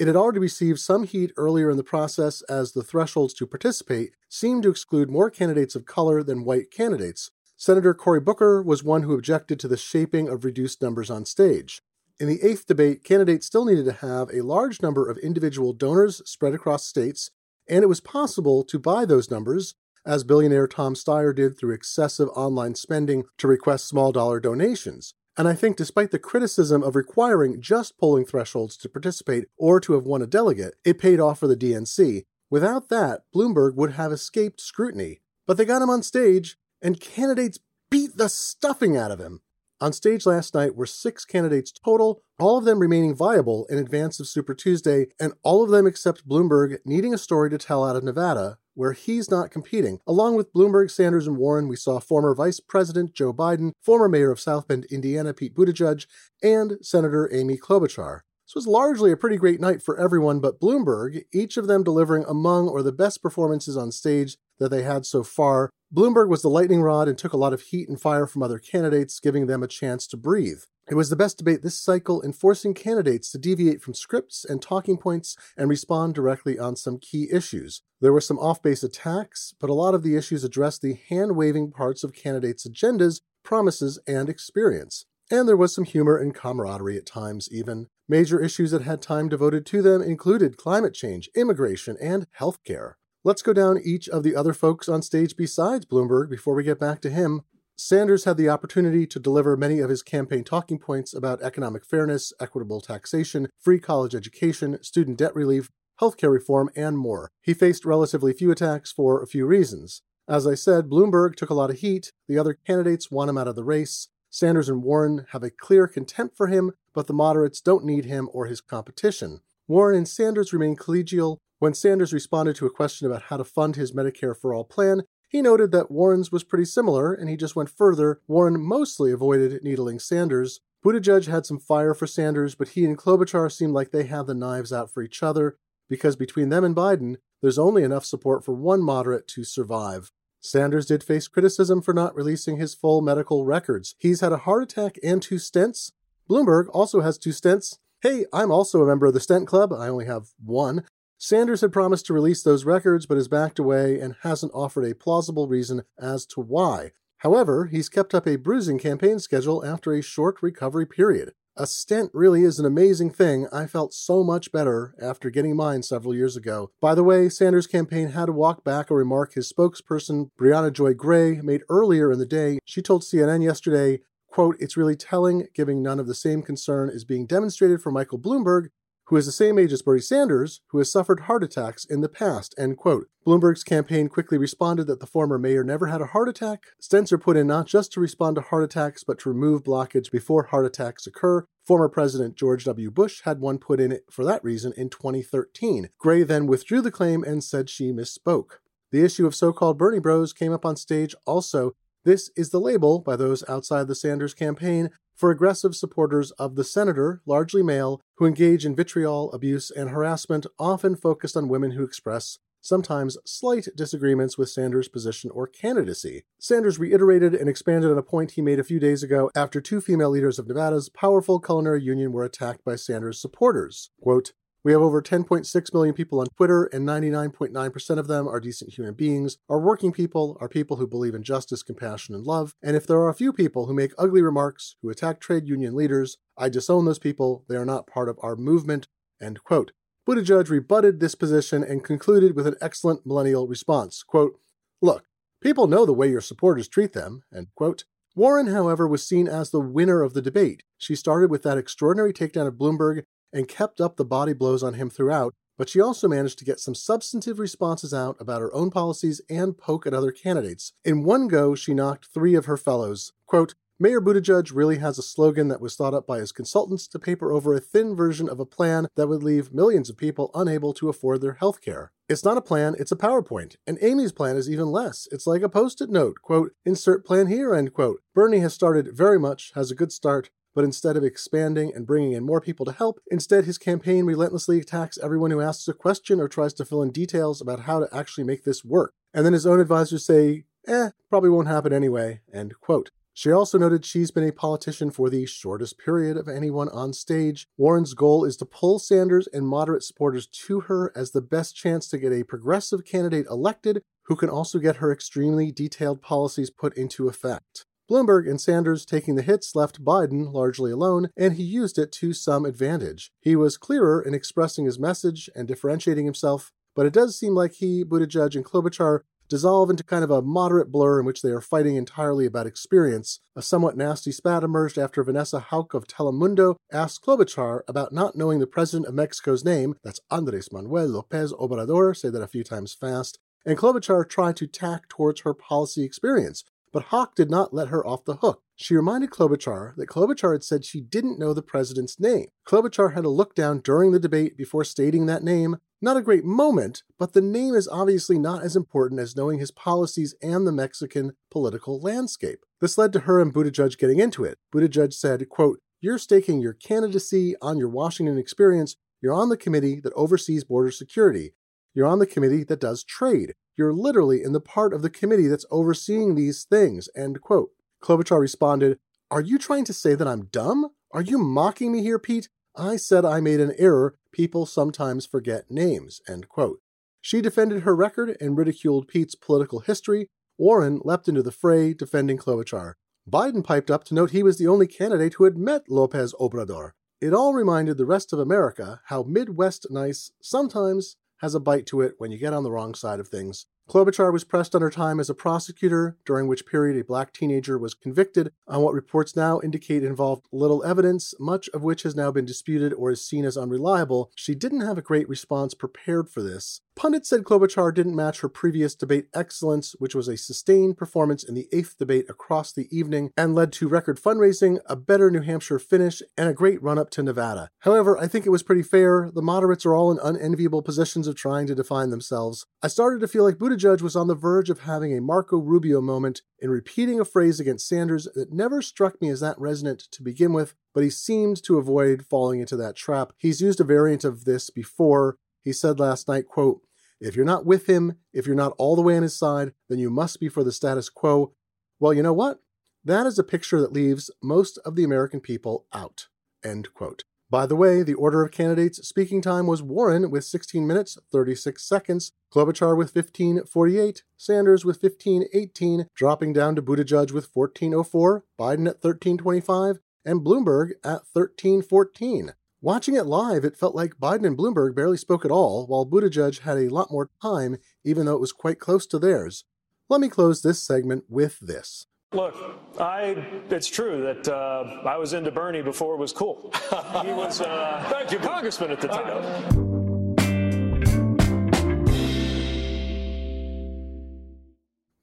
It 0.00 0.06
had 0.06 0.16
already 0.16 0.38
received 0.38 0.80
some 0.80 1.02
heat 1.02 1.32
earlier 1.36 1.68
in 1.68 1.76
the 1.76 1.84
process 1.84 2.40
as 2.48 2.72
the 2.72 2.82
thresholds 2.82 3.34
to 3.34 3.46
participate 3.46 4.12
seemed 4.26 4.62
to 4.62 4.70
exclude 4.70 5.10
more 5.10 5.28
candidates 5.28 5.76
of 5.76 5.84
color 5.84 6.22
than 6.22 6.46
white 6.46 6.70
candidates. 6.70 7.30
Senator 7.58 7.92
Cory 7.92 8.20
Booker 8.20 8.62
was 8.62 8.82
one 8.82 9.02
who 9.02 9.12
objected 9.12 9.60
to 9.60 9.68
the 9.68 9.76
shaping 9.76 10.30
of 10.30 10.46
reduced 10.46 10.80
numbers 10.80 11.10
on 11.10 11.26
stage. 11.26 11.82
In 12.18 12.26
the 12.26 12.42
eighth 12.42 12.64
debate, 12.64 13.04
candidates 13.04 13.44
still 13.44 13.66
needed 13.66 13.84
to 13.84 13.92
have 13.92 14.30
a 14.32 14.40
large 14.40 14.80
number 14.80 15.10
of 15.10 15.18
individual 15.18 15.74
donors 15.74 16.22
spread 16.24 16.54
across 16.54 16.86
states, 16.86 17.32
and 17.68 17.82
it 17.82 17.88
was 17.88 18.00
possible 18.00 18.64
to 18.64 18.78
buy 18.78 19.04
those 19.04 19.30
numbers 19.30 19.74
as 20.06 20.24
billionaire 20.24 20.66
Tom 20.66 20.94
Steyer 20.94 21.34
did 21.34 21.58
through 21.58 21.74
excessive 21.74 22.28
online 22.34 22.74
spending 22.74 23.24
to 23.38 23.48
request 23.48 23.88
small 23.88 24.12
dollar 24.12 24.40
donations. 24.40 25.14
And 25.36 25.48
I 25.48 25.54
think 25.54 25.76
despite 25.76 26.10
the 26.10 26.18
criticism 26.18 26.82
of 26.82 26.94
requiring 26.94 27.60
just 27.60 27.98
polling 27.98 28.24
thresholds 28.24 28.76
to 28.78 28.88
participate 28.88 29.46
or 29.56 29.80
to 29.80 29.94
have 29.94 30.04
won 30.04 30.22
a 30.22 30.26
delegate, 30.26 30.74
it 30.84 30.98
paid 30.98 31.18
off 31.18 31.40
for 31.40 31.48
the 31.48 31.56
DNC. 31.56 32.24
Without 32.50 32.88
that, 32.88 33.22
Bloomberg 33.34 33.74
would 33.74 33.92
have 33.92 34.12
escaped 34.12 34.60
scrutiny. 34.60 35.20
But 35.46 35.56
they 35.56 35.64
got 35.64 35.82
him 35.82 35.90
on 35.90 36.02
stage, 36.02 36.56
and 36.80 37.00
candidates 37.00 37.58
beat 37.90 38.16
the 38.16 38.28
stuffing 38.28 38.96
out 38.96 39.10
of 39.10 39.18
him. 39.18 39.40
On 39.84 39.92
stage 39.92 40.24
last 40.24 40.54
night 40.54 40.74
were 40.74 40.86
six 40.86 41.26
candidates 41.26 41.70
total, 41.70 42.22
all 42.38 42.56
of 42.56 42.64
them 42.64 42.78
remaining 42.78 43.14
viable 43.14 43.66
in 43.68 43.76
advance 43.76 44.18
of 44.18 44.26
Super 44.26 44.54
Tuesday, 44.54 45.08
and 45.20 45.34
all 45.42 45.62
of 45.62 45.68
them 45.68 45.86
except 45.86 46.26
Bloomberg 46.26 46.78
needing 46.86 47.12
a 47.12 47.18
story 47.18 47.50
to 47.50 47.58
tell 47.58 47.84
out 47.84 47.94
of 47.94 48.02
Nevada, 48.02 48.56
where 48.72 48.94
he's 48.94 49.30
not 49.30 49.50
competing. 49.50 49.98
Along 50.06 50.36
with 50.36 50.54
Bloomberg, 50.54 50.90
Sanders, 50.90 51.26
and 51.26 51.36
Warren, 51.36 51.68
we 51.68 51.76
saw 51.76 52.00
former 52.00 52.34
Vice 52.34 52.60
President 52.60 53.12
Joe 53.12 53.34
Biden, 53.34 53.72
former 53.78 54.08
Mayor 54.08 54.30
of 54.30 54.40
South 54.40 54.66
Bend, 54.66 54.86
Indiana, 54.86 55.34
Pete 55.34 55.54
Buttigieg, 55.54 56.06
and 56.42 56.78
Senator 56.80 57.28
Amy 57.30 57.58
Klobuchar. 57.58 58.20
This 58.46 58.54
was 58.54 58.66
largely 58.66 59.12
a 59.12 59.18
pretty 59.18 59.36
great 59.36 59.60
night 59.60 59.82
for 59.82 60.00
everyone 60.00 60.40
but 60.40 60.60
Bloomberg, 60.60 61.24
each 61.30 61.58
of 61.58 61.66
them 61.66 61.84
delivering 61.84 62.24
among 62.26 62.68
or 62.68 62.82
the 62.82 62.90
best 62.90 63.22
performances 63.22 63.76
on 63.76 63.92
stage 63.92 64.38
that 64.58 64.70
they 64.70 64.82
had 64.82 65.06
so 65.06 65.22
far. 65.22 65.70
Bloomberg 65.94 66.28
was 66.28 66.42
the 66.42 66.48
lightning 66.48 66.82
rod 66.82 67.08
and 67.08 67.16
took 67.16 67.32
a 67.32 67.38
lot 67.38 67.52
of 67.52 67.62
heat 67.62 67.88
and 67.88 68.00
fire 68.00 68.26
from 68.26 68.42
other 68.42 68.58
candidates, 68.58 69.20
giving 69.20 69.46
them 69.46 69.62
a 69.62 69.68
chance 69.68 70.06
to 70.08 70.16
breathe. 70.16 70.62
It 70.90 70.96
was 70.96 71.08
the 71.08 71.16
best 71.16 71.38
debate 71.38 71.62
this 71.62 71.78
cycle 71.78 72.20
in 72.20 72.34
forcing 72.34 72.74
candidates 72.74 73.30
to 73.30 73.38
deviate 73.38 73.80
from 73.80 73.94
scripts 73.94 74.44
and 74.44 74.60
talking 74.60 74.98
points 74.98 75.34
and 75.56 75.70
respond 75.70 76.14
directly 76.14 76.58
on 76.58 76.76
some 76.76 76.98
key 76.98 77.28
issues. 77.32 77.80
There 78.00 78.12
were 78.12 78.20
some 78.20 78.38
off 78.38 78.60
base 78.60 78.82
attacks, 78.82 79.54
but 79.58 79.70
a 79.70 79.74
lot 79.74 79.94
of 79.94 80.02
the 80.02 80.14
issues 80.14 80.44
addressed 80.44 80.82
the 80.82 80.98
hand 81.08 81.36
waving 81.36 81.70
parts 81.70 82.04
of 82.04 82.12
candidates' 82.12 82.66
agendas, 82.68 83.22
promises, 83.42 83.98
and 84.06 84.28
experience. 84.28 85.06
And 85.30 85.48
there 85.48 85.56
was 85.56 85.74
some 85.74 85.84
humor 85.84 86.18
and 86.18 86.34
camaraderie 86.34 86.98
at 86.98 87.06
times, 87.06 87.48
even. 87.50 87.86
Major 88.06 88.38
issues 88.38 88.72
that 88.72 88.82
had 88.82 89.00
time 89.00 89.30
devoted 89.30 89.64
to 89.66 89.80
them 89.80 90.02
included 90.02 90.58
climate 90.58 90.92
change, 90.92 91.30
immigration, 91.34 91.96
and 91.98 92.26
healthcare. 92.38 92.94
Let's 93.26 93.40
go 93.40 93.54
down 93.54 93.80
each 93.82 94.06
of 94.06 94.22
the 94.22 94.36
other 94.36 94.52
folks 94.52 94.86
on 94.86 95.00
stage 95.00 95.34
besides 95.34 95.86
Bloomberg 95.86 96.28
before 96.28 96.54
we 96.54 96.62
get 96.62 96.78
back 96.78 97.00
to 97.00 97.10
him. 97.10 97.40
Sanders 97.74 98.24
had 98.24 98.36
the 98.36 98.50
opportunity 98.50 99.06
to 99.06 99.18
deliver 99.18 99.56
many 99.56 99.78
of 99.78 99.88
his 99.88 100.02
campaign 100.02 100.44
talking 100.44 100.78
points 100.78 101.14
about 101.14 101.40
economic 101.40 101.86
fairness, 101.86 102.34
equitable 102.38 102.82
taxation, 102.82 103.48
free 103.58 103.80
college 103.80 104.14
education, 104.14 104.76
student 104.82 105.16
debt 105.16 105.34
relief, 105.34 105.70
healthcare 106.02 106.30
reform, 106.30 106.68
and 106.76 106.98
more. 106.98 107.30
He 107.40 107.54
faced 107.54 107.86
relatively 107.86 108.34
few 108.34 108.50
attacks 108.50 108.92
for 108.92 109.22
a 109.22 109.26
few 109.26 109.46
reasons. 109.46 110.02
As 110.28 110.46
I 110.46 110.54
said, 110.54 110.90
Bloomberg 110.90 111.34
took 111.34 111.48
a 111.48 111.54
lot 111.54 111.70
of 111.70 111.78
heat, 111.78 112.12
the 112.28 112.38
other 112.38 112.52
candidates 112.52 113.10
want 113.10 113.30
him 113.30 113.38
out 113.38 113.48
of 113.48 113.54
the 113.54 113.64
race. 113.64 114.08
Sanders 114.28 114.68
and 114.68 114.82
Warren 114.82 115.24
have 115.30 115.42
a 115.42 115.50
clear 115.50 115.88
contempt 115.88 116.36
for 116.36 116.48
him, 116.48 116.72
but 116.92 117.06
the 117.06 117.14
moderates 117.14 117.62
don't 117.62 117.86
need 117.86 118.04
him 118.04 118.28
or 118.34 118.44
his 118.44 118.60
competition. 118.60 119.40
Warren 119.66 119.96
and 119.96 120.08
Sanders 120.08 120.52
remain 120.52 120.76
collegial. 120.76 121.38
When 121.64 121.72
Sanders 121.72 122.12
responded 122.12 122.56
to 122.56 122.66
a 122.66 122.70
question 122.70 123.06
about 123.06 123.22
how 123.22 123.38
to 123.38 123.42
fund 123.42 123.74
his 123.74 123.92
Medicare 123.92 124.36
for 124.36 124.52
All 124.52 124.64
plan, 124.64 125.04
he 125.26 125.40
noted 125.40 125.72
that 125.72 125.90
Warren's 125.90 126.30
was 126.30 126.44
pretty 126.44 126.66
similar, 126.66 127.14
and 127.14 127.30
he 127.30 127.38
just 127.38 127.56
went 127.56 127.70
further. 127.70 128.20
Warren 128.28 128.62
mostly 128.62 129.12
avoided 129.12 129.64
needling 129.64 129.98
Sanders. 129.98 130.60
Buttigieg 130.84 131.26
had 131.26 131.46
some 131.46 131.58
fire 131.58 131.94
for 131.94 132.06
Sanders, 132.06 132.54
but 132.54 132.68
he 132.68 132.84
and 132.84 132.98
Klobuchar 132.98 133.50
seemed 133.50 133.72
like 133.72 133.92
they 133.92 134.04
had 134.04 134.26
the 134.26 134.34
knives 134.34 134.74
out 134.74 134.92
for 134.92 135.02
each 135.02 135.22
other, 135.22 135.56
because 135.88 136.16
between 136.16 136.50
them 136.50 136.64
and 136.64 136.76
Biden, 136.76 137.16
there's 137.40 137.58
only 137.58 137.82
enough 137.82 138.04
support 138.04 138.44
for 138.44 138.52
one 138.52 138.82
moderate 138.82 139.26
to 139.28 139.42
survive. 139.42 140.12
Sanders 140.40 140.84
did 140.84 141.02
face 141.02 141.28
criticism 141.28 141.80
for 141.80 141.94
not 141.94 142.14
releasing 142.14 142.58
his 142.58 142.74
full 142.74 143.00
medical 143.00 143.46
records. 143.46 143.94
He's 143.98 144.20
had 144.20 144.34
a 144.34 144.44
heart 144.44 144.64
attack 144.64 144.98
and 145.02 145.22
two 145.22 145.36
stents. 145.36 145.92
Bloomberg 146.28 146.66
also 146.74 147.00
has 147.00 147.16
two 147.16 147.30
stents. 147.30 147.78
Hey, 148.02 148.26
I'm 148.34 148.50
also 148.50 148.82
a 148.82 148.86
member 148.86 149.06
of 149.06 149.14
the 149.14 149.20
Stent 149.20 149.46
Club. 149.46 149.72
I 149.72 149.88
only 149.88 150.04
have 150.04 150.26
one. 150.44 150.84
Sanders 151.24 151.62
had 151.62 151.72
promised 151.72 152.04
to 152.04 152.12
release 152.12 152.42
those 152.42 152.66
records, 152.66 153.06
but 153.06 153.16
has 153.16 153.28
backed 153.28 153.58
away 153.58 153.98
and 153.98 154.14
hasn't 154.24 154.52
offered 154.52 154.84
a 154.84 154.94
plausible 154.94 155.48
reason 155.48 155.84
as 155.98 156.26
to 156.26 156.42
why. 156.42 156.90
However, 157.16 157.64
he's 157.64 157.88
kept 157.88 158.14
up 158.14 158.28
a 158.28 158.36
bruising 158.36 158.78
campaign 158.78 159.18
schedule 159.18 159.64
after 159.64 159.94
a 159.94 160.02
short 160.02 160.42
recovery 160.42 160.84
period. 160.84 161.32
A 161.56 161.66
stent 161.66 162.10
really 162.12 162.42
is 162.42 162.58
an 162.58 162.66
amazing 162.66 163.08
thing. 163.08 163.48
I 163.50 163.66
felt 163.66 163.94
so 163.94 164.22
much 164.22 164.52
better 164.52 164.94
after 165.00 165.30
getting 165.30 165.56
mine 165.56 165.82
several 165.82 166.14
years 166.14 166.36
ago. 166.36 166.72
By 166.78 166.94
the 166.94 167.02
way, 167.02 167.30
Sanders' 167.30 167.66
campaign 167.66 168.08
had 168.08 168.26
to 168.26 168.32
walk 168.32 168.62
back 168.62 168.90
a 168.90 168.94
remark 168.94 169.32
his 169.32 169.50
spokesperson, 169.50 170.28
Briahna 170.38 170.74
Joy 170.74 170.92
Gray, 170.92 171.40
made 171.40 171.62
earlier 171.70 172.12
in 172.12 172.18
the 172.18 172.26
day. 172.26 172.58
She 172.66 172.82
told 172.82 173.00
CNN 173.00 173.42
yesterday, 173.42 174.02
quote, 174.26 174.56
It's 174.60 174.76
really 174.76 174.96
telling, 174.96 175.46
giving 175.54 175.82
none 175.82 175.98
of 175.98 176.06
the 176.06 176.14
same 176.14 176.42
concern 176.42 176.90
is 176.90 177.06
being 177.06 177.24
demonstrated 177.24 177.80
for 177.80 177.90
Michael 177.90 178.18
Bloomberg, 178.18 178.68
who 179.06 179.16
is 179.16 179.26
the 179.26 179.32
same 179.32 179.58
age 179.58 179.72
as 179.72 179.82
Bernie 179.82 180.00
Sanders, 180.00 180.60
who 180.68 180.78
has 180.78 180.90
suffered 180.90 181.20
heart 181.20 181.44
attacks 181.44 181.84
in 181.84 182.00
the 182.00 182.08
past, 182.08 182.54
end 182.58 182.76
quote. 182.76 183.08
Bloomberg's 183.26 183.64
campaign 183.64 184.08
quickly 184.08 184.38
responded 184.38 184.86
that 184.86 185.00
the 185.00 185.06
former 185.06 185.38
mayor 185.38 185.64
never 185.64 185.86
had 185.86 186.00
a 186.00 186.06
heart 186.06 186.28
attack. 186.28 186.64
Stents 186.82 187.12
are 187.12 187.18
put 187.18 187.36
in 187.36 187.46
not 187.46 187.66
just 187.66 187.92
to 187.92 188.00
respond 188.00 188.36
to 188.36 188.42
heart 188.42 188.64
attacks, 188.64 189.04
but 189.04 189.18
to 189.20 189.28
remove 189.28 189.64
blockage 189.64 190.10
before 190.10 190.44
heart 190.44 190.66
attacks 190.66 191.06
occur. 191.06 191.46
Former 191.66 191.88
President 191.88 192.36
George 192.36 192.64
W. 192.64 192.90
Bush 192.90 193.22
had 193.24 193.40
one 193.40 193.58
put 193.58 193.80
in 193.80 193.98
for 194.10 194.24
that 194.24 194.44
reason 194.44 194.72
in 194.76 194.90
2013. 194.90 195.88
Gray 195.98 196.22
then 196.22 196.46
withdrew 196.46 196.82
the 196.82 196.90
claim 196.90 197.24
and 197.24 197.42
said 197.42 197.70
she 197.70 197.92
misspoke. 197.92 198.58
The 198.92 199.04
issue 199.04 199.26
of 199.26 199.34
so 199.34 199.52
called 199.52 199.78
Bernie 199.78 199.98
Bros 199.98 200.32
came 200.32 200.52
up 200.52 200.64
on 200.64 200.76
stage 200.76 201.14
also. 201.26 201.72
This 202.04 202.30
is 202.36 202.50
the 202.50 202.60
label 202.60 203.00
by 203.00 203.16
those 203.16 203.42
outside 203.48 203.88
the 203.88 203.94
Sanders 203.94 204.34
campaign 204.34 204.90
for 205.14 205.30
aggressive 205.30 205.74
supporters 205.74 206.30
of 206.32 206.56
the 206.56 206.64
senator, 206.64 207.20
largely 207.26 207.62
male, 207.62 208.00
who 208.16 208.26
engage 208.26 208.66
in 208.66 208.76
vitriol, 208.76 209.32
abuse, 209.32 209.70
and 209.70 209.90
harassment, 209.90 210.46
often 210.58 210.96
focused 210.96 211.36
on 211.36 211.48
women 211.48 211.72
who 211.72 211.84
express 211.84 212.38
sometimes 212.64 213.18
slight 213.26 213.68
disagreements 213.76 214.38
with 214.38 214.48
Sanders' 214.48 214.88
position 214.88 215.30
or 215.30 215.46
candidacy. 215.46 216.24
Sanders 216.38 216.78
reiterated 216.78 217.34
and 217.34 217.48
expanded 217.48 217.90
on 217.90 217.98
a 217.98 218.02
point 218.02 218.32
he 218.32 218.42
made 218.42 218.58
a 218.58 218.64
few 218.64 218.80
days 218.80 219.02
ago 219.02 219.30
after 219.36 219.60
two 219.60 219.80
female 219.80 220.10
leaders 220.10 220.38
of 220.38 220.48
Nevada's 220.48 220.88
powerful 220.88 221.38
culinary 221.38 221.82
union 221.82 222.10
were 222.10 222.24
attacked 222.24 222.64
by 222.64 222.76
Sanders' 222.76 223.20
supporters. 223.20 223.90
Quote, 224.00 224.32
we 224.64 224.72
have 224.72 224.80
over 224.80 225.02
10.6 225.02 225.74
million 225.74 225.94
people 225.94 226.20
on 226.20 226.26
Twitter, 226.36 226.64
and 226.64 226.88
99.9% 226.88 227.98
of 227.98 228.08
them 228.08 228.26
are 228.26 228.40
decent 228.40 228.72
human 228.72 228.94
beings, 228.94 229.36
are 229.48 229.60
working 229.60 229.92
people, 229.92 230.38
are 230.40 230.48
people 230.48 230.78
who 230.78 230.86
believe 230.86 231.14
in 231.14 231.22
justice, 231.22 231.62
compassion, 231.62 232.14
and 232.14 232.24
love. 232.24 232.54
And 232.62 232.74
if 232.74 232.86
there 232.86 232.98
are 232.98 233.10
a 233.10 233.14
few 233.14 233.32
people 233.32 233.66
who 233.66 233.74
make 233.74 233.92
ugly 233.98 234.22
remarks, 234.22 234.76
who 234.80 234.88
attack 234.88 235.20
trade 235.20 235.46
union 235.46 235.74
leaders, 235.76 236.16
I 236.38 236.48
disown 236.48 236.86
those 236.86 236.98
people. 236.98 237.44
They 237.46 237.56
are 237.56 237.66
not 237.66 237.86
part 237.86 238.08
of 238.08 238.18
our 238.22 238.36
movement. 238.36 238.88
End 239.20 239.44
quote. 239.44 239.72
Buttigieg 240.08 240.48
rebutted 240.48 240.98
this 240.98 241.14
position 241.14 241.62
and 241.62 241.84
concluded 241.84 242.34
with 242.34 242.46
an 242.46 242.56
excellent 242.60 243.06
millennial 243.06 243.46
response. 243.46 244.02
Quote, 244.02 244.38
Look, 244.80 245.04
people 245.42 245.66
know 245.66 245.84
the 245.84 245.92
way 245.92 246.08
your 246.08 246.20
supporters 246.20 246.68
treat 246.68 246.94
them. 246.94 247.22
End 247.34 247.48
quote. 247.54 247.84
Warren, 248.16 248.46
however, 248.46 248.86
was 248.86 249.06
seen 249.06 249.26
as 249.26 249.50
the 249.50 249.60
winner 249.60 250.02
of 250.02 250.14
the 250.14 250.22
debate. 250.22 250.62
She 250.78 250.94
started 250.94 251.30
with 251.30 251.42
that 251.42 251.58
extraordinary 251.58 252.12
takedown 252.12 252.46
of 252.46 252.54
Bloomberg 252.54 253.02
and 253.34 253.48
kept 253.48 253.80
up 253.80 253.96
the 253.96 254.04
body 254.04 254.32
blows 254.32 254.62
on 254.62 254.74
him 254.74 254.88
throughout, 254.88 255.34
but 255.58 255.68
she 255.68 255.80
also 255.80 256.08
managed 256.08 256.38
to 256.38 256.44
get 256.44 256.60
some 256.60 256.74
substantive 256.74 257.38
responses 257.38 257.92
out 257.92 258.16
about 258.18 258.40
her 258.40 258.54
own 258.54 258.70
policies 258.70 259.20
and 259.28 259.58
poke 259.58 259.86
at 259.86 259.94
other 259.94 260.12
candidates. 260.12 260.72
In 260.84 261.04
one 261.04 261.28
go, 261.28 261.54
she 261.54 261.74
knocked 261.74 262.08
three 262.14 262.34
of 262.34 262.46
her 262.46 262.56
fellows. 262.56 263.12
Quote, 263.26 263.54
Mayor 263.80 264.00
Buttigieg 264.00 264.54
really 264.54 264.78
has 264.78 264.98
a 264.98 265.02
slogan 265.02 265.48
that 265.48 265.60
was 265.60 265.74
thought 265.74 265.94
up 265.94 266.06
by 266.06 266.18
his 266.18 266.30
consultants 266.30 266.86
to 266.86 266.98
paper 266.98 267.32
over 267.32 267.52
a 267.52 267.60
thin 267.60 267.96
version 267.96 268.28
of 268.28 268.38
a 268.38 268.46
plan 268.46 268.86
that 268.94 269.08
would 269.08 269.24
leave 269.24 269.52
millions 269.52 269.90
of 269.90 269.96
people 269.96 270.30
unable 270.32 270.72
to 270.74 270.88
afford 270.88 271.20
their 271.20 271.34
health 271.34 271.60
care. 271.60 271.90
It's 272.08 272.24
not 272.24 272.36
a 272.36 272.42
plan, 272.42 272.76
it's 272.78 272.92
a 272.92 272.96
PowerPoint. 272.96 273.56
And 273.66 273.78
Amy's 273.82 274.12
plan 274.12 274.36
is 274.36 274.48
even 274.48 274.66
less. 274.66 275.08
It's 275.10 275.26
like 275.26 275.42
a 275.42 275.48
post 275.48 275.80
it 275.80 275.90
note, 275.90 276.18
quote, 276.22 276.52
insert 276.64 277.04
plan 277.04 277.26
here, 277.26 277.52
end 277.52 277.72
quote. 277.72 278.00
Bernie 278.14 278.38
has 278.38 278.54
started 278.54 278.96
very 278.96 279.18
much, 279.18 279.50
has 279.56 279.72
a 279.72 279.74
good 279.74 279.90
start, 279.90 280.30
but 280.54 280.64
instead 280.64 280.96
of 280.96 281.04
expanding 281.04 281.72
and 281.74 281.86
bringing 281.86 282.12
in 282.12 282.24
more 282.24 282.40
people 282.40 282.64
to 282.66 282.72
help, 282.72 283.00
instead 283.10 283.44
his 283.44 283.58
campaign 283.58 284.04
relentlessly 284.04 284.60
attacks 284.60 284.98
everyone 285.02 285.30
who 285.30 285.40
asks 285.40 285.68
a 285.68 285.74
question 285.74 286.20
or 286.20 286.28
tries 286.28 286.54
to 286.54 286.64
fill 286.64 286.82
in 286.82 286.90
details 286.90 287.40
about 287.40 287.60
how 287.60 287.80
to 287.80 287.88
actually 287.94 288.24
make 288.24 288.44
this 288.44 288.64
work. 288.64 288.92
And 289.12 289.24
then 289.26 289.32
his 289.32 289.46
own 289.46 289.60
advisors 289.60 290.04
say, 290.04 290.44
eh, 290.66 290.90
probably 291.10 291.30
won't 291.30 291.48
happen 291.48 291.72
anyway, 291.72 292.20
end 292.32 292.54
quote. 292.60 292.90
She 293.16 293.30
also 293.30 293.58
noted 293.58 293.84
she's 293.84 294.10
been 294.10 294.26
a 294.26 294.32
politician 294.32 294.90
for 294.90 295.08
the 295.08 295.24
shortest 295.24 295.78
period 295.78 296.16
of 296.16 296.28
anyone 296.28 296.68
on 296.70 296.92
stage. 296.92 297.46
Warren's 297.56 297.94
goal 297.94 298.24
is 298.24 298.36
to 298.38 298.44
pull 298.44 298.80
Sanders 298.80 299.28
and 299.32 299.46
moderate 299.46 299.84
supporters 299.84 300.26
to 300.26 300.62
her 300.62 300.92
as 300.96 301.12
the 301.12 301.20
best 301.20 301.54
chance 301.54 301.88
to 301.88 301.98
get 301.98 302.12
a 302.12 302.24
progressive 302.24 302.84
candidate 302.84 303.26
elected 303.30 303.82
who 304.06 304.16
can 304.16 304.28
also 304.28 304.58
get 304.58 304.76
her 304.76 304.92
extremely 304.92 305.52
detailed 305.52 306.02
policies 306.02 306.50
put 306.50 306.76
into 306.76 307.06
effect. 307.06 307.64
Bloomberg 307.90 308.28
and 308.28 308.40
Sanders 308.40 308.86
taking 308.86 309.14
the 309.14 309.22
hits 309.22 309.54
left 309.54 309.84
Biden 309.84 310.32
largely 310.32 310.72
alone, 310.72 311.10
and 311.16 311.34
he 311.34 311.42
used 311.42 311.78
it 311.78 311.92
to 311.92 312.14
some 312.14 312.46
advantage. 312.46 313.12
He 313.20 313.36
was 313.36 313.58
clearer 313.58 314.00
in 314.00 314.14
expressing 314.14 314.64
his 314.64 314.78
message 314.78 315.28
and 315.34 315.46
differentiating 315.46 316.06
himself, 316.06 316.50
but 316.74 316.86
it 316.86 316.94
does 316.94 317.18
seem 317.18 317.34
like 317.34 317.54
he, 317.54 317.84
Buttigieg, 317.84 318.34
and 318.34 318.44
Klobuchar 318.44 319.00
dissolve 319.28 319.70
into 319.70 319.84
kind 319.84 320.04
of 320.04 320.10
a 320.10 320.22
moderate 320.22 320.70
blur 320.70 321.00
in 321.00 321.06
which 321.06 321.22
they 321.22 321.30
are 321.30 321.40
fighting 321.40 321.76
entirely 321.76 322.26
about 322.26 322.46
experience. 322.46 323.20
A 323.36 323.42
somewhat 323.42 323.76
nasty 323.76 324.12
spat 324.12 324.42
emerged 324.42 324.78
after 324.78 325.02
Vanessa 325.02 325.40
Hauc 325.50 325.74
of 325.74 325.86
Telemundo 325.86 326.56
asked 326.72 327.04
Klobuchar 327.04 327.62
about 327.68 327.92
not 327.92 328.16
knowing 328.16 328.38
the 328.38 328.46
president 328.46 328.86
of 328.86 328.94
Mexico's 328.94 329.44
name, 329.44 329.74
that's 329.82 330.00
Andres 330.10 330.52
Manuel 330.52 330.88
Lopez 330.88 331.32
Obrador, 331.32 331.96
say 331.96 332.10
that 332.10 332.22
a 332.22 332.28
few 332.28 332.44
times 332.44 332.74
fast, 332.74 333.18
and 333.46 333.58
Klobuchar 333.58 334.08
tried 334.08 334.36
to 334.36 334.46
tack 334.46 334.88
towards 334.88 335.22
her 335.22 335.34
policy 335.34 335.84
experience, 335.84 336.44
but 336.74 336.86
Hauc 336.86 337.14
did 337.14 337.30
not 337.30 337.54
let 337.54 337.68
her 337.68 337.86
off 337.86 338.04
the 338.04 338.16
hook. 338.16 338.42
She 338.56 338.74
reminded 338.74 339.10
Klobuchar 339.10 339.76
that 339.76 339.88
Klobuchar 339.88 340.32
had 340.32 340.42
said 340.42 340.64
she 340.64 340.80
didn't 340.80 341.20
know 341.20 341.32
the 341.32 341.40
president's 341.40 342.00
name. 342.00 342.26
Klobuchar 342.46 342.94
had 342.94 343.04
a 343.04 343.10
look 343.10 343.36
down 343.36 343.60
during 343.60 343.92
the 343.92 344.00
debate 344.00 344.36
before 344.36 344.64
stating 344.64 345.06
that 345.06 345.22
name. 345.22 345.58
Not 345.80 345.96
a 345.96 346.02
great 346.02 346.24
moment, 346.24 346.82
but 346.98 347.12
the 347.12 347.20
name 347.20 347.54
is 347.54 347.68
obviously 347.68 348.18
not 348.18 348.42
as 348.42 348.56
important 348.56 349.00
as 349.00 349.14
knowing 349.14 349.38
his 349.38 349.52
policies 349.52 350.16
and 350.20 350.44
the 350.44 350.52
Mexican 350.52 351.12
political 351.30 351.80
landscape. 351.80 352.40
This 352.60 352.76
led 352.76 352.92
to 352.94 353.00
her 353.00 353.20
and 353.20 353.32
Buttigieg 353.32 353.78
getting 353.78 354.00
into 354.00 354.24
it. 354.24 354.38
Buttigieg 354.52 354.92
said, 354.92 355.28
quote, 355.28 355.60
You're 355.80 355.98
staking 355.98 356.40
your 356.40 356.54
candidacy 356.54 357.36
on 357.40 357.56
your 357.56 357.68
Washington 357.68 358.18
experience. 358.18 358.74
You're 359.00 359.14
on 359.14 359.28
the 359.28 359.36
committee 359.36 359.78
that 359.78 359.92
oversees 359.92 360.42
border 360.42 360.72
security. 360.72 361.34
You're 361.72 361.86
on 361.86 362.00
the 362.00 362.06
committee 362.06 362.42
that 362.42 362.60
does 362.60 362.82
trade. 362.82 363.34
You're 363.56 363.72
literally 363.72 364.22
in 364.22 364.32
the 364.32 364.40
part 364.40 364.72
of 364.72 364.82
the 364.82 364.90
committee 364.90 365.28
that's 365.28 365.46
overseeing 365.50 366.14
these 366.14 366.44
things. 366.44 366.88
End 366.96 367.20
quote. 367.20 367.50
Klobuchar 367.82 368.20
responded, 368.20 368.78
Are 369.10 369.20
you 369.20 369.38
trying 369.38 369.64
to 369.64 369.72
say 369.72 369.94
that 369.94 370.08
I'm 370.08 370.26
dumb? 370.26 370.70
Are 370.92 371.02
you 371.02 371.18
mocking 371.18 371.72
me 371.72 371.82
here, 371.82 371.98
Pete? 371.98 372.28
I 372.56 372.76
said 372.76 373.04
I 373.04 373.20
made 373.20 373.40
an 373.40 373.52
error. 373.58 373.96
People 374.12 374.46
sometimes 374.46 375.06
forget 375.06 375.50
names. 375.50 376.00
End 376.08 376.28
quote. 376.28 376.60
She 377.00 377.20
defended 377.20 377.62
her 377.62 377.76
record 377.76 378.16
and 378.20 378.36
ridiculed 378.36 378.88
Pete's 378.88 379.14
political 379.14 379.60
history. 379.60 380.08
Warren 380.38 380.80
leapt 380.84 381.08
into 381.08 381.22
the 381.22 381.32
fray, 381.32 381.74
defending 381.74 382.16
Klobuchar. 382.16 382.74
Biden 383.08 383.44
piped 383.44 383.70
up 383.70 383.84
to 383.84 383.94
note 383.94 384.10
he 384.10 384.22
was 384.22 384.38
the 384.38 384.48
only 384.48 384.66
candidate 384.66 385.14
who 385.14 385.24
had 385.24 385.36
met 385.36 385.68
Lopez 385.68 386.14
Obrador. 386.18 386.70
It 387.00 387.12
all 387.12 387.34
reminded 387.34 387.76
the 387.76 387.84
rest 387.84 388.12
of 388.12 388.18
America 388.18 388.80
how 388.86 389.02
Midwest 389.02 389.66
nice 389.70 390.10
sometimes 390.22 390.96
has 391.24 391.34
a 391.34 391.40
bite 391.40 391.64
to 391.64 391.80
it 391.80 391.94
when 391.96 392.10
you 392.10 392.18
get 392.18 392.34
on 392.34 392.42
the 392.42 392.50
wrong 392.50 392.74
side 392.74 393.00
of 393.00 393.08
things. 393.08 393.46
Klobuchar 393.66 394.12
was 394.12 394.24
pressed 394.24 394.54
under 394.54 394.68
time 394.68 395.00
as 395.00 395.08
a 395.08 395.14
prosecutor, 395.14 395.96
during 396.04 396.28
which 396.28 396.44
period 396.44 396.78
a 396.78 396.84
black 396.84 397.14
teenager 397.14 397.56
was 397.56 397.72
convicted 397.72 398.30
on 398.46 398.60
what 398.60 398.74
reports 398.74 399.16
now 399.16 399.40
indicate 399.42 399.82
involved 399.82 400.26
little 400.32 400.62
evidence, 400.64 401.14
much 401.18 401.48
of 401.54 401.62
which 401.62 401.82
has 401.82 401.96
now 401.96 402.10
been 402.10 402.26
disputed 402.26 402.74
or 402.74 402.90
is 402.90 403.02
seen 403.02 403.24
as 403.24 403.38
unreliable. 403.38 404.10
She 404.14 404.34
didn't 404.34 404.60
have 404.60 404.76
a 404.76 404.82
great 404.82 405.08
response 405.08 405.54
prepared 405.54 406.10
for 406.10 406.22
this. 406.22 406.60
Pundits 406.76 407.08
said 407.08 407.22
Klobuchar 407.22 407.72
didn't 407.72 407.94
match 407.94 408.20
her 408.20 408.28
previous 408.28 408.74
debate 408.74 409.06
excellence, 409.14 409.76
which 409.78 409.94
was 409.94 410.08
a 410.08 410.16
sustained 410.16 410.76
performance 410.76 411.22
in 411.22 411.34
the 411.34 411.48
eighth 411.52 411.78
debate 411.78 412.06
across 412.08 412.52
the 412.52 412.66
evening 412.76 413.12
and 413.16 413.34
led 413.34 413.52
to 413.52 413.68
record 413.68 414.00
fundraising, 414.00 414.58
a 414.66 414.74
better 414.74 415.08
New 415.08 415.20
Hampshire 415.20 415.60
finish, 415.60 416.02
and 416.18 416.28
a 416.28 416.34
great 416.34 416.60
run 416.60 416.78
up 416.78 416.90
to 416.90 417.02
Nevada. 417.02 417.48
However, 417.60 417.96
I 417.96 418.08
think 418.08 418.26
it 418.26 418.30
was 418.30 418.42
pretty 418.42 418.64
fair. 418.64 419.10
The 419.14 419.22
moderates 419.22 419.64
are 419.64 419.74
all 419.74 419.92
in 419.92 420.00
unenviable 420.02 420.62
positions 420.62 421.06
of 421.06 421.14
trying 421.14 421.46
to 421.46 421.54
define 421.54 421.90
themselves. 421.90 422.44
I 422.60 422.68
started 422.68 423.00
to 423.00 423.08
feel 423.08 423.22
like 423.22 423.36
Buttigieg 423.36 423.80
was 423.80 423.94
on 423.94 424.08
the 424.08 424.16
verge 424.16 424.50
of 424.50 424.60
having 424.60 424.96
a 424.96 425.00
Marco 425.00 425.38
Rubio 425.38 425.80
moment 425.80 426.22
in 426.40 426.50
repeating 426.50 426.98
a 426.98 427.04
phrase 427.04 427.38
against 427.38 427.68
Sanders 427.68 428.08
that 428.14 428.32
never 428.32 428.60
struck 428.60 429.00
me 429.00 429.10
as 429.10 429.20
that 429.20 429.38
resonant 429.38 429.80
to 429.92 430.02
begin 430.02 430.32
with, 430.32 430.54
but 430.74 430.82
he 430.82 430.90
seemed 430.90 431.42
to 431.44 431.56
avoid 431.56 432.04
falling 432.04 432.40
into 432.40 432.56
that 432.56 432.74
trap. 432.74 433.12
He's 433.16 433.40
used 433.40 433.60
a 433.60 433.64
variant 433.64 434.04
of 434.04 434.24
this 434.24 434.50
before. 434.50 435.16
He 435.44 435.52
said 435.52 435.78
last 435.78 436.08
night, 436.08 436.26
quote, 436.26 436.62
if 437.00 437.14
you're 437.14 437.24
not 437.24 437.44
with 437.44 437.66
him, 437.66 437.98
if 438.12 438.26
you're 438.26 438.34
not 438.34 438.54
all 438.56 438.74
the 438.74 438.82
way 438.82 438.96
on 438.96 439.02
his 439.02 439.16
side, 439.16 439.52
then 439.68 439.78
you 439.78 439.90
must 439.90 440.18
be 440.18 440.28
for 440.28 440.42
the 440.42 440.52
status 440.52 440.88
quo. 440.88 441.34
Well, 441.78 441.92
you 441.92 442.02
know 442.02 442.14
what? 442.14 442.40
That 442.84 443.06
is 443.06 443.18
a 443.18 443.24
picture 443.24 443.60
that 443.60 443.72
leaves 443.72 444.10
most 444.22 444.58
of 444.64 444.74
the 444.74 444.84
American 444.84 445.20
people 445.20 445.66
out. 445.72 446.08
End 446.42 446.72
quote. 446.72 447.04
By 447.30 447.46
the 447.46 447.56
way, 447.56 447.82
the 447.82 447.94
order 447.94 448.22
of 448.22 448.30
candidates' 448.30 448.86
speaking 448.86 449.20
time 449.20 449.46
was 449.46 449.62
Warren 449.62 450.10
with 450.10 450.24
16 450.24 450.66
minutes 450.66 450.96
36 451.10 451.62
seconds, 451.66 452.12
Klobuchar 452.32 452.76
with 452.76 452.92
15:48, 452.94 454.02
Sanders 454.16 454.64
with 454.64 454.80
15:18, 454.80 455.86
dropping 455.94 456.32
down 456.32 456.54
to 456.54 456.62
Buttigieg 456.62 457.12
with 457.12 457.32
14:04, 457.32 458.24
Biden 458.38 458.68
at 458.68 458.80
13:25, 458.80 459.80
and 460.04 460.20
Bloomberg 460.20 460.72
at 460.84 461.02
13:14. 461.14 462.34
Watching 462.64 462.94
it 462.94 463.04
live, 463.04 463.44
it 463.44 463.58
felt 463.58 463.74
like 463.74 463.98
Biden 464.00 464.26
and 464.26 464.38
Bloomberg 464.38 464.74
barely 464.74 464.96
spoke 464.96 465.26
at 465.26 465.30
all, 465.30 465.66
while 465.66 465.84
Buttigieg 465.84 466.40
had 466.40 466.56
a 466.56 466.70
lot 466.70 466.90
more 466.90 467.10
time, 467.20 467.58
even 467.84 468.06
though 468.06 468.14
it 468.14 468.22
was 468.22 468.32
quite 468.32 468.58
close 468.58 468.86
to 468.86 468.98
theirs. 468.98 469.44
Let 469.90 470.00
me 470.00 470.08
close 470.08 470.40
this 470.40 470.62
segment 470.62 471.04
with 471.06 471.38
this. 471.40 471.84
Look, 472.14 472.34
I, 472.80 473.22
it's 473.50 473.66
true 473.66 474.00
that 474.04 474.26
uh, 474.28 474.80
I 474.88 474.96
was 474.96 475.12
into 475.12 475.30
Bernie 475.30 475.60
before 475.60 475.94
it 475.94 475.98
was 475.98 476.14
cool. 476.14 476.54
he 477.02 477.12
was 477.12 477.42
uh, 477.42 477.86
thank 477.90 478.10
you, 478.10 478.18
congressman 478.18 478.70
at 478.70 478.80
the 478.80 478.88
time. 478.88 479.84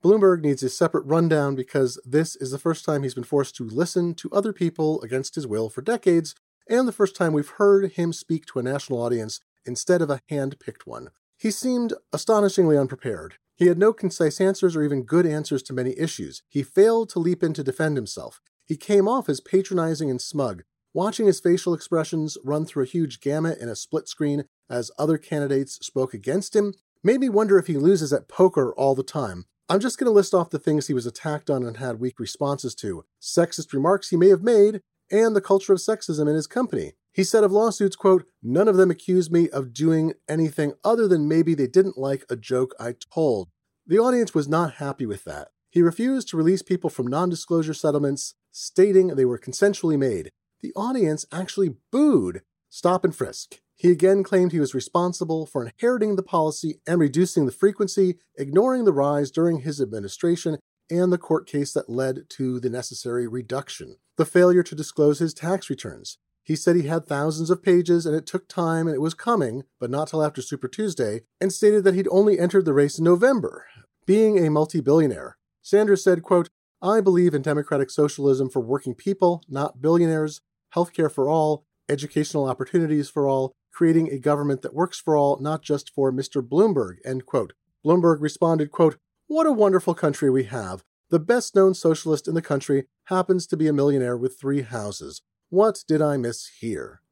Bloomberg 0.02 0.40
needs 0.40 0.64
a 0.64 0.68
separate 0.68 1.06
rundown 1.06 1.54
because 1.54 2.00
this 2.04 2.34
is 2.34 2.50
the 2.50 2.58
first 2.58 2.84
time 2.84 3.04
he's 3.04 3.14
been 3.14 3.22
forced 3.22 3.54
to 3.54 3.64
listen 3.68 4.14
to 4.14 4.28
other 4.32 4.52
people 4.52 5.00
against 5.02 5.36
his 5.36 5.46
will 5.46 5.70
for 5.70 5.80
decades, 5.80 6.34
and 6.68 6.86
the 6.86 6.92
first 6.92 7.16
time 7.16 7.32
we've 7.32 7.48
heard 7.48 7.92
him 7.92 8.12
speak 8.12 8.46
to 8.46 8.58
a 8.58 8.62
national 8.62 9.00
audience 9.00 9.40
instead 9.64 10.02
of 10.02 10.10
a 10.10 10.20
hand 10.28 10.58
picked 10.58 10.86
one. 10.86 11.08
He 11.38 11.50
seemed 11.50 11.92
astonishingly 12.12 12.78
unprepared. 12.78 13.34
He 13.56 13.66
had 13.66 13.78
no 13.78 13.92
concise 13.92 14.40
answers 14.40 14.74
or 14.74 14.82
even 14.82 15.02
good 15.02 15.26
answers 15.26 15.62
to 15.64 15.72
many 15.72 15.98
issues. 15.98 16.42
He 16.48 16.62
failed 16.62 17.10
to 17.10 17.18
leap 17.18 17.42
in 17.42 17.52
to 17.54 17.64
defend 17.64 17.96
himself. 17.96 18.40
He 18.64 18.76
came 18.76 19.08
off 19.08 19.28
as 19.28 19.40
patronizing 19.40 20.10
and 20.10 20.20
smug. 20.20 20.62
Watching 20.94 21.26
his 21.26 21.40
facial 21.40 21.74
expressions 21.74 22.36
run 22.44 22.66
through 22.66 22.84
a 22.84 22.88
huge 22.88 23.20
gamut 23.20 23.58
in 23.58 23.68
a 23.68 23.76
split 23.76 24.08
screen 24.08 24.44
as 24.68 24.90
other 24.98 25.18
candidates 25.18 25.84
spoke 25.84 26.14
against 26.14 26.54
him 26.54 26.74
made 27.02 27.20
me 27.20 27.28
wonder 27.28 27.58
if 27.58 27.66
he 27.66 27.76
loses 27.76 28.12
at 28.12 28.28
poker 28.28 28.72
all 28.74 28.94
the 28.94 29.02
time. 29.02 29.46
I'm 29.68 29.80
just 29.80 29.98
going 29.98 30.06
to 30.06 30.12
list 30.12 30.34
off 30.34 30.50
the 30.50 30.58
things 30.58 30.86
he 30.86 30.94
was 30.94 31.06
attacked 31.06 31.48
on 31.48 31.64
and 31.64 31.78
had 31.78 31.98
weak 31.98 32.20
responses 32.20 32.74
to, 32.76 33.04
sexist 33.20 33.72
remarks 33.72 34.10
he 34.10 34.16
may 34.16 34.28
have 34.28 34.42
made, 34.42 34.82
and 35.10 35.34
the 35.34 35.40
culture 35.40 35.72
of 35.72 35.78
sexism 35.78 36.28
in 36.28 36.34
his 36.34 36.46
company. 36.46 36.92
He 37.12 37.24
said 37.24 37.44
of 37.44 37.52
lawsuits, 37.52 37.96
quote, 37.96 38.24
none 38.42 38.68
of 38.68 38.76
them 38.76 38.90
accused 38.90 39.30
me 39.30 39.50
of 39.50 39.74
doing 39.74 40.14
anything 40.28 40.72
other 40.82 41.06
than 41.06 41.28
maybe 41.28 41.54
they 41.54 41.66
didn't 41.66 41.98
like 41.98 42.24
a 42.30 42.36
joke 42.36 42.74
I 42.80 42.94
told. 43.12 43.48
The 43.86 43.98
audience 43.98 44.34
was 44.34 44.48
not 44.48 44.74
happy 44.74 45.04
with 45.04 45.24
that. 45.24 45.48
He 45.70 45.82
refused 45.82 46.28
to 46.28 46.36
release 46.36 46.62
people 46.62 46.90
from 46.90 47.06
non 47.06 47.28
disclosure 47.28 47.74
settlements, 47.74 48.34
stating 48.50 49.08
they 49.08 49.24
were 49.24 49.38
consensually 49.38 49.98
made. 49.98 50.30
The 50.60 50.72
audience 50.74 51.26
actually 51.32 51.76
booed 51.90 52.42
stop 52.70 53.04
and 53.04 53.14
frisk. 53.14 53.60
He 53.74 53.90
again 53.90 54.22
claimed 54.22 54.52
he 54.52 54.60
was 54.60 54.74
responsible 54.74 55.44
for 55.44 55.64
inheriting 55.64 56.16
the 56.16 56.22
policy 56.22 56.80
and 56.86 57.00
reducing 57.00 57.46
the 57.46 57.52
frequency, 57.52 58.18
ignoring 58.38 58.84
the 58.84 58.92
rise 58.92 59.30
during 59.30 59.60
his 59.60 59.80
administration 59.80 60.58
and 60.90 61.12
the 61.12 61.18
court 61.18 61.46
case 61.46 61.72
that 61.72 61.90
led 61.90 62.28
to 62.30 62.60
the 62.60 62.70
necessary 62.70 63.26
reduction. 63.26 63.96
The 64.16 64.26
failure 64.26 64.62
to 64.62 64.74
disclose 64.74 65.18
his 65.18 65.32
tax 65.32 65.70
returns. 65.70 66.18
He 66.42 66.56
said 66.56 66.76
he 66.76 66.88
had 66.88 67.06
thousands 67.06 67.50
of 67.50 67.62
pages 67.62 68.04
and 68.04 68.16
it 68.16 68.26
took 68.26 68.48
time 68.48 68.86
and 68.86 68.94
it 68.94 69.00
was 69.00 69.14
coming, 69.14 69.62
but 69.78 69.90
not 69.90 70.08
till 70.08 70.22
after 70.22 70.42
Super 70.42 70.68
Tuesday, 70.68 71.22
and 71.40 71.52
stated 71.52 71.84
that 71.84 71.94
he'd 71.94 72.08
only 72.10 72.38
entered 72.38 72.64
the 72.64 72.74
race 72.74 72.98
in 72.98 73.04
November. 73.04 73.66
Being 74.06 74.44
a 74.44 74.50
multi 74.50 74.80
billionaire, 74.80 75.38
Sanders 75.62 76.02
said, 76.02 76.22
quote, 76.22 76.50
I 76.82 77.00
believe 77.00 77.32
in 77.32 77.42
democratic 77.42 77.90
socialism 77.90 78.50
for 78.50 78.60
working 78.60 78.94
people, 78.94 79.42
not 79.48 79.80
billionaires, 79.80 80.40
healthcare 80.74 81.10
for 81.10 81.28
all, 81.28 81.64
educational 81.88 82.48
opportunities 82.48 83.08
for 83.08 83.28
all, 83.28 83.52
creating 83.72 84.10
a 84.10 84.18
government 84.18 84.62
that 84.62 84.74
works 84.74 85.00
for 85.00 85.16
all, 85.16 85.38
not 85.40 85.62
just 85.62 85.94
for 85.94 86.12
Mr. 86.12 86.46
Bloomberg, 86.46 86.96
end 87.04 87.24
quote. 87.24 87.52
Bloomberg 87.84 88.20
responded, 88.20 88.72
quote, 88.72 88.96
What 89.28 89.46
a 89.46 89.52
wonderful 89.52 89.94
country 89.94 90.28
we 90.28 90.44
have. 90.44 90.82
The 91.12 91.20
best 91.20 91.54
known 91.54 91.74
socialist 91.74 92.26
in 92.26 92.32
the 92.32 92.40
country 92.40 92.86
happens 93.04 93.46
to 93.48 93.56
be 93.58 93.68
a 93.68 93.72
millionaire 93.74 94.16
with 94.16 94.40
three 94.40 94.62
houses. 94.62 95.20
What 95.50 95.84
did 95.86 96.00
I 96.00 96.16
miss 96.16 96.50
here? 96.58 97.02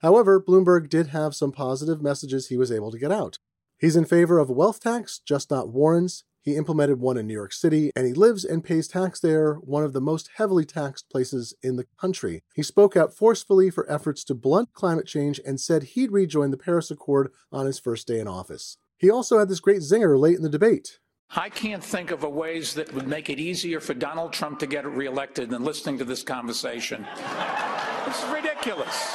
However, 0.00 0.38
Bloomberg 0.38 0.90
did 0.90 1.06
have 1.06 1.34
some 1.34 1.50
positive 1.50 2.02
messages 2.02 2.48
he 2.48 2.58
was 2.58 2.70
able 2.70 2.90
to 2.90 2.98
get 2.98 3.10
out. 3.10 3.38
He's 3.78 3.96
in 3.96 4.04
favor 4.04 4.38
of 4.38 4.50
a 4.50 4.52
wealth 4.52 4.80
tax, 4.80 5.18
just 5.18 5.50
not 5.50 5.70
Warren's. 5.70 6.24
He 6.42 6.56
implemented 6.56 7.00
one 7.00 7.16
in 7.16 7.26
New 7.26 7.32
York 7.32 7.54
City, 7.54 7.90
and 7.96 8.06
he 8.06 8.12
lives 8.12 8.44
and 8.44 8.62
pays 8.62 8.86
tax 8.86 9.18
there, 9.18 9.54
one 9.54 9.82
of 9.82 9.94
the 9.94 10.00
most 10.02 10.28
heavily 10.36 10.66
taxed 10.66 11.08
places 11.08 11.54
in 11.62 11.76
the 11.76 11.86
country. 11.98 12.42
He 12.54 12.62
spoke 12.62 12.98
out 12.98 13.14
forcefully 13.14 13.70
for 13.70 13.90
efforts 13.90 14.24
to 14.24 14.34
blunt 14.34 14.74
climate 14.74 15.06
change 15.06 15.40
and 15.46 15.58
said 15.58 15.84
he'd 15.84 16.12
rejoin 16.12 16.50
the 16.50 16.58
Paris 16.58 16.90
Accord 16.90 17.32
on 17.50 17.64
his 17.64 17.78
first 17.78 18.06
day 18.06 18.20
in 18.20 18.28
office. 18.28 18.76
He 18.98 19.08
also 19.08 19.38
had 19.38 19.48
this 19.48 19.60
great 19.60 19.80
zinger 19.80 20.20
late 20.20 20.36
in 20.36 20.42
the 20.42 20.50
debate. 20.50 20.98
I 21.36 21.50
can't 21.50 21.84
think 21.84 22.10
of 22.10 22.24
a 22.24 22.28
ways 22.28 22.72
that 22.74 22.92
would 22.94 23.06
make 23.06 23.28
it 23.28 23.38
easier 23.38 23.80
for 23.80 23.92
Donald 23.92 24.32
Trump 24.32 24.58
to 24.60 24.66
get 24.66 24.86
reelected 24.86 25.50
than 25.50 25.62
listening 25.62 25.98
to 25.98 26.04
this 26.04 26.22
conversation. 26.22 27.06
It's 28.06 28.24
ridiculous. 28.24 29.14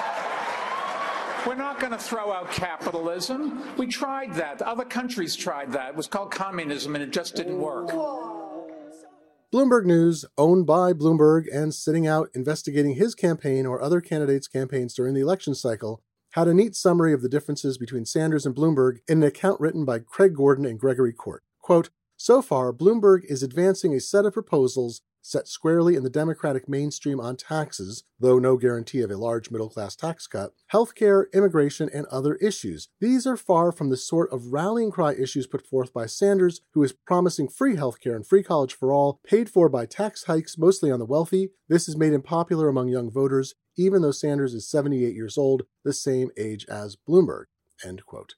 We're 1.48 1.56
not 1.56 1.80
going 1.80 1.92
to 1.92 1.98
throw 1.98 2.32
out 2.32 2.52
capitalism. 2.52 3.76
We 3.78 3.88
tried 3.88 4.36
that. 4.36 4.62
Other 4.62 4.86
countries 4.86 5.36
tried 5.36 5.72
that. 5.74 5.90
It 5.90 5.96
was 5.96 6.08
called 6.08 6.32
communism 6.32 6.96
and 6.96 7.04
it 7.04 7.10
just 7.12 7.36
didn't 7.36 7.60
work. 7.60 7.90
Bloomberg 9.52 9.86
News, 9.86 10.24
owned 10.38 10.66
by 10.68 10.94
Bloomberg 10.94 11.46
and 11.52 11.74
sitting 11.74 12.08
out 12.08 12.30
investigating 12.34 12.96
his 12.96 13.16
campaign 13.16 13.66
or 13.66 13.82
other 13.82 14.02
candidates' 14.02 14.48
campaigns 14.48 14.94
during 14.94 15.16
the 15.16 15.22
election 15.22 15.56
cycle, 15.56 16.02
had 16.32 16.48
a 16.48 16.54
neat 16.54 16.76
summary 16.76 17.14
of 17.14 17.22
the 17.22 17.30
differences 17.30 17.78
between 17.78 18.06
Sanders 18.06 18.46
and 18.46 18.56
Bloomberg 18.56 19.00
in 19.08 19.18
an 19.18 19.28
account 19.28 19.60
written 19.60 19.84
by 19.84 20.00
Craig 20.00 20.36
Gordon 20.36 20.66
and 20.66 20.80
Gregory 20.80 21.14
Court. 21.14 21.44
Quote, 21.60 21.90
so 22.24 22.42
far, 22.42 22.72
Bloomberg 22.72 23.26
is 23.26 23.44
advancing 23.44 23.94
a 23.94 24.00
set 24.00 24.24
of 24.26 24.32
proposals 24.32 25.02
set 25.22 25.46
squarely 25.46 25.98
in 25.98 26.04
the 26.04 26.10
Democratic 26.10 26.70
mainstream 26.70 27.20
on 27.20 27.36
taxes, 27.36 28.06
though 28.18 28.40
no 28.40 28.56
guarantee 28.56 29.02
of 29.02 29.12
a 29.12 29.18
large 29.18 29.52
middle 29.52 29.68
class 29.68 29.94
tax 29.94 30.26
cut, 30.26 30.54
healthcare, 30.72 31.26
immigration, 31.34 31.90
and 31.94 32.06
other 32.06 32.36
issues. 32.36 32.88
These 33.02 33.28
are 33.28 33.36
far 33.36 33.74
from 33.74 33.90
the 33.90 33.98
sort 33.98 34.32
of 34.32 34.54
rallying 34.54 34.90
cry 34.90 35.14
issues 35.14 35.48
put 35.48 35.68
forth 35.68 35.92
by 35.92 36.06
Sanders, 36.06 36.62
who 36.72 36.82
is 36.82 36.94
promising 36.94 37.50
free 37.50 37.76
healthcare 37.76 38.16
and 38.16 38.26
free 38.26 38.42
college 38.42 38.74
for 38.74 38.94
all, 38.94 39.20
paid 39.28 39.50
for 39.50 39.68
by 39.68 39.86
tax 39.86 40.24
hikes 40.24 40.58
mostly 40.58 40.90
on 40.90 41.00
the 41.00 41.06
wealthy. 41.06 41.50
This 41.68 41.90
is 41.90 41.98
made 41.98 42.14
unpopular 42.14 42.70
among 42.70 42.88
young 42.88 43.12
voters, 43.12 43.54
even 43.76 44.02
though 44.02 44.12
Sanders 44.12 44.54
is 44.54 44.66
78 44.70 45.14
years 45.14 45.38
old, 45.38 45.64
the 45.84 45.92
same 45.92 46.30
age 46.38 46.66
as 46.70 46.96
Bloomberg. 46.96 47.48
End 47.84 48.06
quote. 48.06 48.36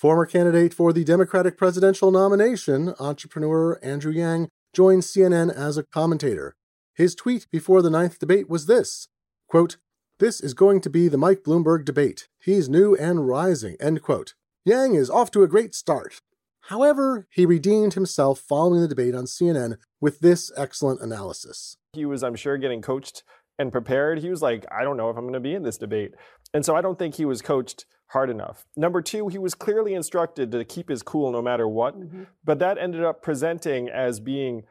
Former 0.00 0.24
candidate 0.24 0.72
for 0.72 0.94
the 0.94 1.04
Democratic 1.04 1.58
presidential 1.58 2.10
nomination, 2.10 2.94
entrepreneur 2.98 3.78
Andrew 3.82 4.12
Yang, 4.12 4.48
joined 4.72 5.02
CNN 5.02 5.54
as 5.54 5.76
a 5.76 5.82
commentator. 5.82 6.54
His 6.94 7.14
tweet 7.14 7.46
before 7.50 7.82
the 7.82 7.90
ninth 7.90 8.18
debate 8.18 8.48
was 8.48 8.64
this 8.64 9.08
quote, 9.46 9.76
This 10.18 10.40
is 10.40 10.54
going 10.54 10.80
to 10.80 10.88
be 10.88 11.08
the 11.08 11.18
Mike 11.18 11.42
Bloomberg 11.42 11.84
debate. 11.84 12.28
He's 12.42 12.66
new 12.66 12.94
and 12.96 13.28
rising. 13.28 13.76
End 13.78 14.00
quote. 14.00 14.32
Yang 14.64 14.94
is 14.94 15.10
off 15.10 15.30
to 15.32 15.42
a 15.42 15.48
great 15.48 15.74
start. 15.74 16.22
However, 16.70 17.26
he 17.30 17.44
redeemed 17.44 17.92
himself 17.92 18.40
following 18.40 18.80
the 18.80 18.88
debate 18.88 19.14
on 19.14 19.24
CNN 19.24 19.76
with 20.00 20.20
this 20.20 20.50
excellent 20.56 21.02
analysis. 21.02 21.76
He 21.92 22.06
was, 22.06 22.22
I'm 22.22 22.36
sure, 22.36 22.56
getting 22.56 22.80
coached 22.80 23.22
and 23.58 23.70
prepared. 23.70 24.20
He 24.20 24.30
was 24.30 24.40
like, 24.40 24.64
I 24.72 24.82
don't 24.82 24.96
know 24.96 25.10
if 25.10 25.18
I'm 25.18 25.24
going 25.24 25.34
to 25.34 25.40
be 25.40 25.54
in 25.54 25.62
this 25.62 25.76
debate. 25.76 26.14
And 26.54 26.64
so 26.64 26.74
I 26.74 26.80
don't 26.80 26.98
think 26.98 27.16
he 27.16 27.26
was 27.26 27.42
coached 27.42 27.84
hard 28.10 28.28
enough. 28.28 28.66
Number 28.76 29.00
two, 29.00 29.28
he 29.28 29.38
was 29.38 29.54
clearly 29.54 29.94
instructed 29.94 30.50
to 30.50 30.64
keep 30.64 30.88
his 30.88 31.02
cool 31.02 31.30
no 31.30 31.40
matter 31.40 31.68
what, 31.68 31.98
mm-hmm. 31.98 32.24
but 32.44 32.58
that 32.58 32.76
ended 32.76 33.04
up 33.04 33.22
presenting 33.22 33.88
as 33.88 34.18
being 34.18 34.64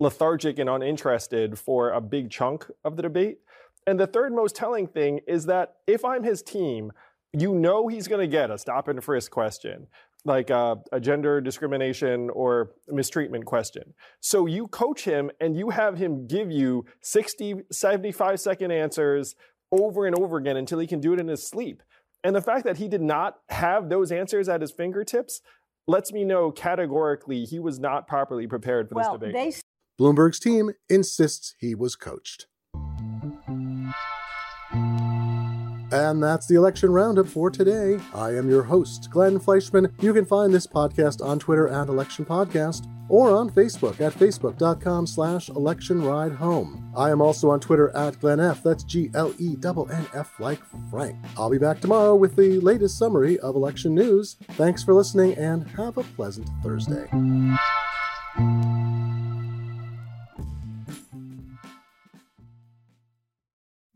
lethargic 0.00 0.58
and 0.58 0.68
uninterested 0.68 1.56
for 1.56 1.90
a 1.90 2.00
big 2.00 2.30
chunk 2.30 2.66
of 2.84 2.96
the 2.96 3.02
debate. 3.02 3.38
And 3.86 3.98
the 4.00 4.08
third 4.08 4.32
most 4.32 4.56
telling 4.56 4.88
thing 4.88 5.20
is 5.28 5.46
that 5.46 5.76
if 5.86 6.04
I'm 6.04 6.24
his 6.24 6.42
team, 6.42 6.90
you 7.32 7.54
know 7.54 7.86
he's 7.86 8.08
going 8.08 8.20
to 8.20 8.26
get 8.26 8.50
a 8.50 8.58
stop 8.58 8.88
and 8.88 9.02
frisk 9.02 9.30
question, 9.30 9.86
like 10.24 10.50
a, 10.50 10.78
a, 10.90 10.98
gender 10.98 11.40
discrimination 11.40 12.28
or 12.30 12.72
mistreatment 12.88 13.44
question. 13.44 13.94
So 14.20 14.46
you 14.46 14.66
coach 14.66 15.04
him 15.04 15.30
and 15.40 15.56
you 15.56 15.70
have 15.70 15.96
him 15.96 16.26
give 16.26 16.50
you 16.50 16.86
60, 17.02 17.62
75 17.70 18.40
second 18.40 18.72
answers 18.72 19.36
over 19.70 20.06
and 20.06 20.18
over 20.18 20.38
again 20.38 20.56
until 20.56 20.80
he 20.80 20.88
can 20.88 21.00
do 21.00 21.12
it 21.12 21.20
in 21.20 21.28
his 21.28 21.46
sleep. 21.46 21.82
And 22.22 22.36
the 22.36 22.42
fact 22.42 22.64
that 22.64 22.76
he 22.76 22.88
did 22.88 23.00
not 23.00 23.38
have 23.48 23.88
those 23.88 24.12
answers 24.12 24.48
at 24.48 24.60
his 24.60 24.70
fingertips 24.70 25.40
lets 25.86 26.12
me 26.12 26.24
know 26.24 26.50
categorically 26.50 27.44
he 27.44 27.58
was 27.58 27.80
not 27.80 28.06
properly 28.06 28.46
prepared 28.46 28.88
for 28.88 28.96
well, 28.96 29.18
this 29.18 29.28
debate. 29.28 29.54
They... 29.54 30.04
Bloomberg's 30.04 30.38
team 30.38 30.70
insists 30.88 31.54
he 31.58 31.74
was 31.74 31.96
coached. 31.96 32.46
And 35.92 36.22
that's 36.22 36.46
the 36.46 36.54
election 36.54 36.90
roundup 36.90 37.26
for 37.26 37.50
today. 37.50 37.98
I 38.14 38.34
am 38.34 38.48
your 38.48 38.62
host, 38.62 39.08
Glenn 39.10 39.38
Fleishman. 39.38 39.92
You 40.00 40.14
can 40.14 40.24
find 40.24 40.52
this 40.52 40.66
podcast 40.66 41.24
on 41.24 41.38
Twitter 41.38 41.68
at 41.68 41.88
Election 41.88 42.24
Podcast 42.24 42.86
or 43.08 43.32
on 43.32 43.50
Facebook 43.50 44.00
at 44.00 44.14
facebook.com 44.14 45.06
slash 45.06 45.48
election 45.48 46.00
ride 46.02 46.32
home. 46.32 46.92
I 46.96 47.10
am 47.10 47.20
also 47.20 47.50
on 47.50 47.60
Twitter 47.60 47.94
at 47.96 48.20
Glenn 48.20 48.40
F. 48.40 48.62
That's 48.62 48.84
G 48.84 49.10
L 49.14 49.34
E 49.38 49.56
N 49.64 50.06
F 50.14 50.38
like 50.38 50.60
Frank. 50.90 51.16
I'll 51.36 51.50
be 51.50 51.58
back 51.58 51.80
tomorrow 51.80 52.14
with 52.14 52.36
the 52.36 52.60
latest 52.60 52.96
summary 52.96 53.38
of 53.40 53.56
election 53.56 53.94
news. 53.94 54.36
Thanks 54.52 54.84
for 54.84 54.94
listening 54.94 55.34
and 55.34 55.68
have 55.70 55.98
a 55.98 56.04
pleasant 56.04 56.48
Thursday. 56.62 57.08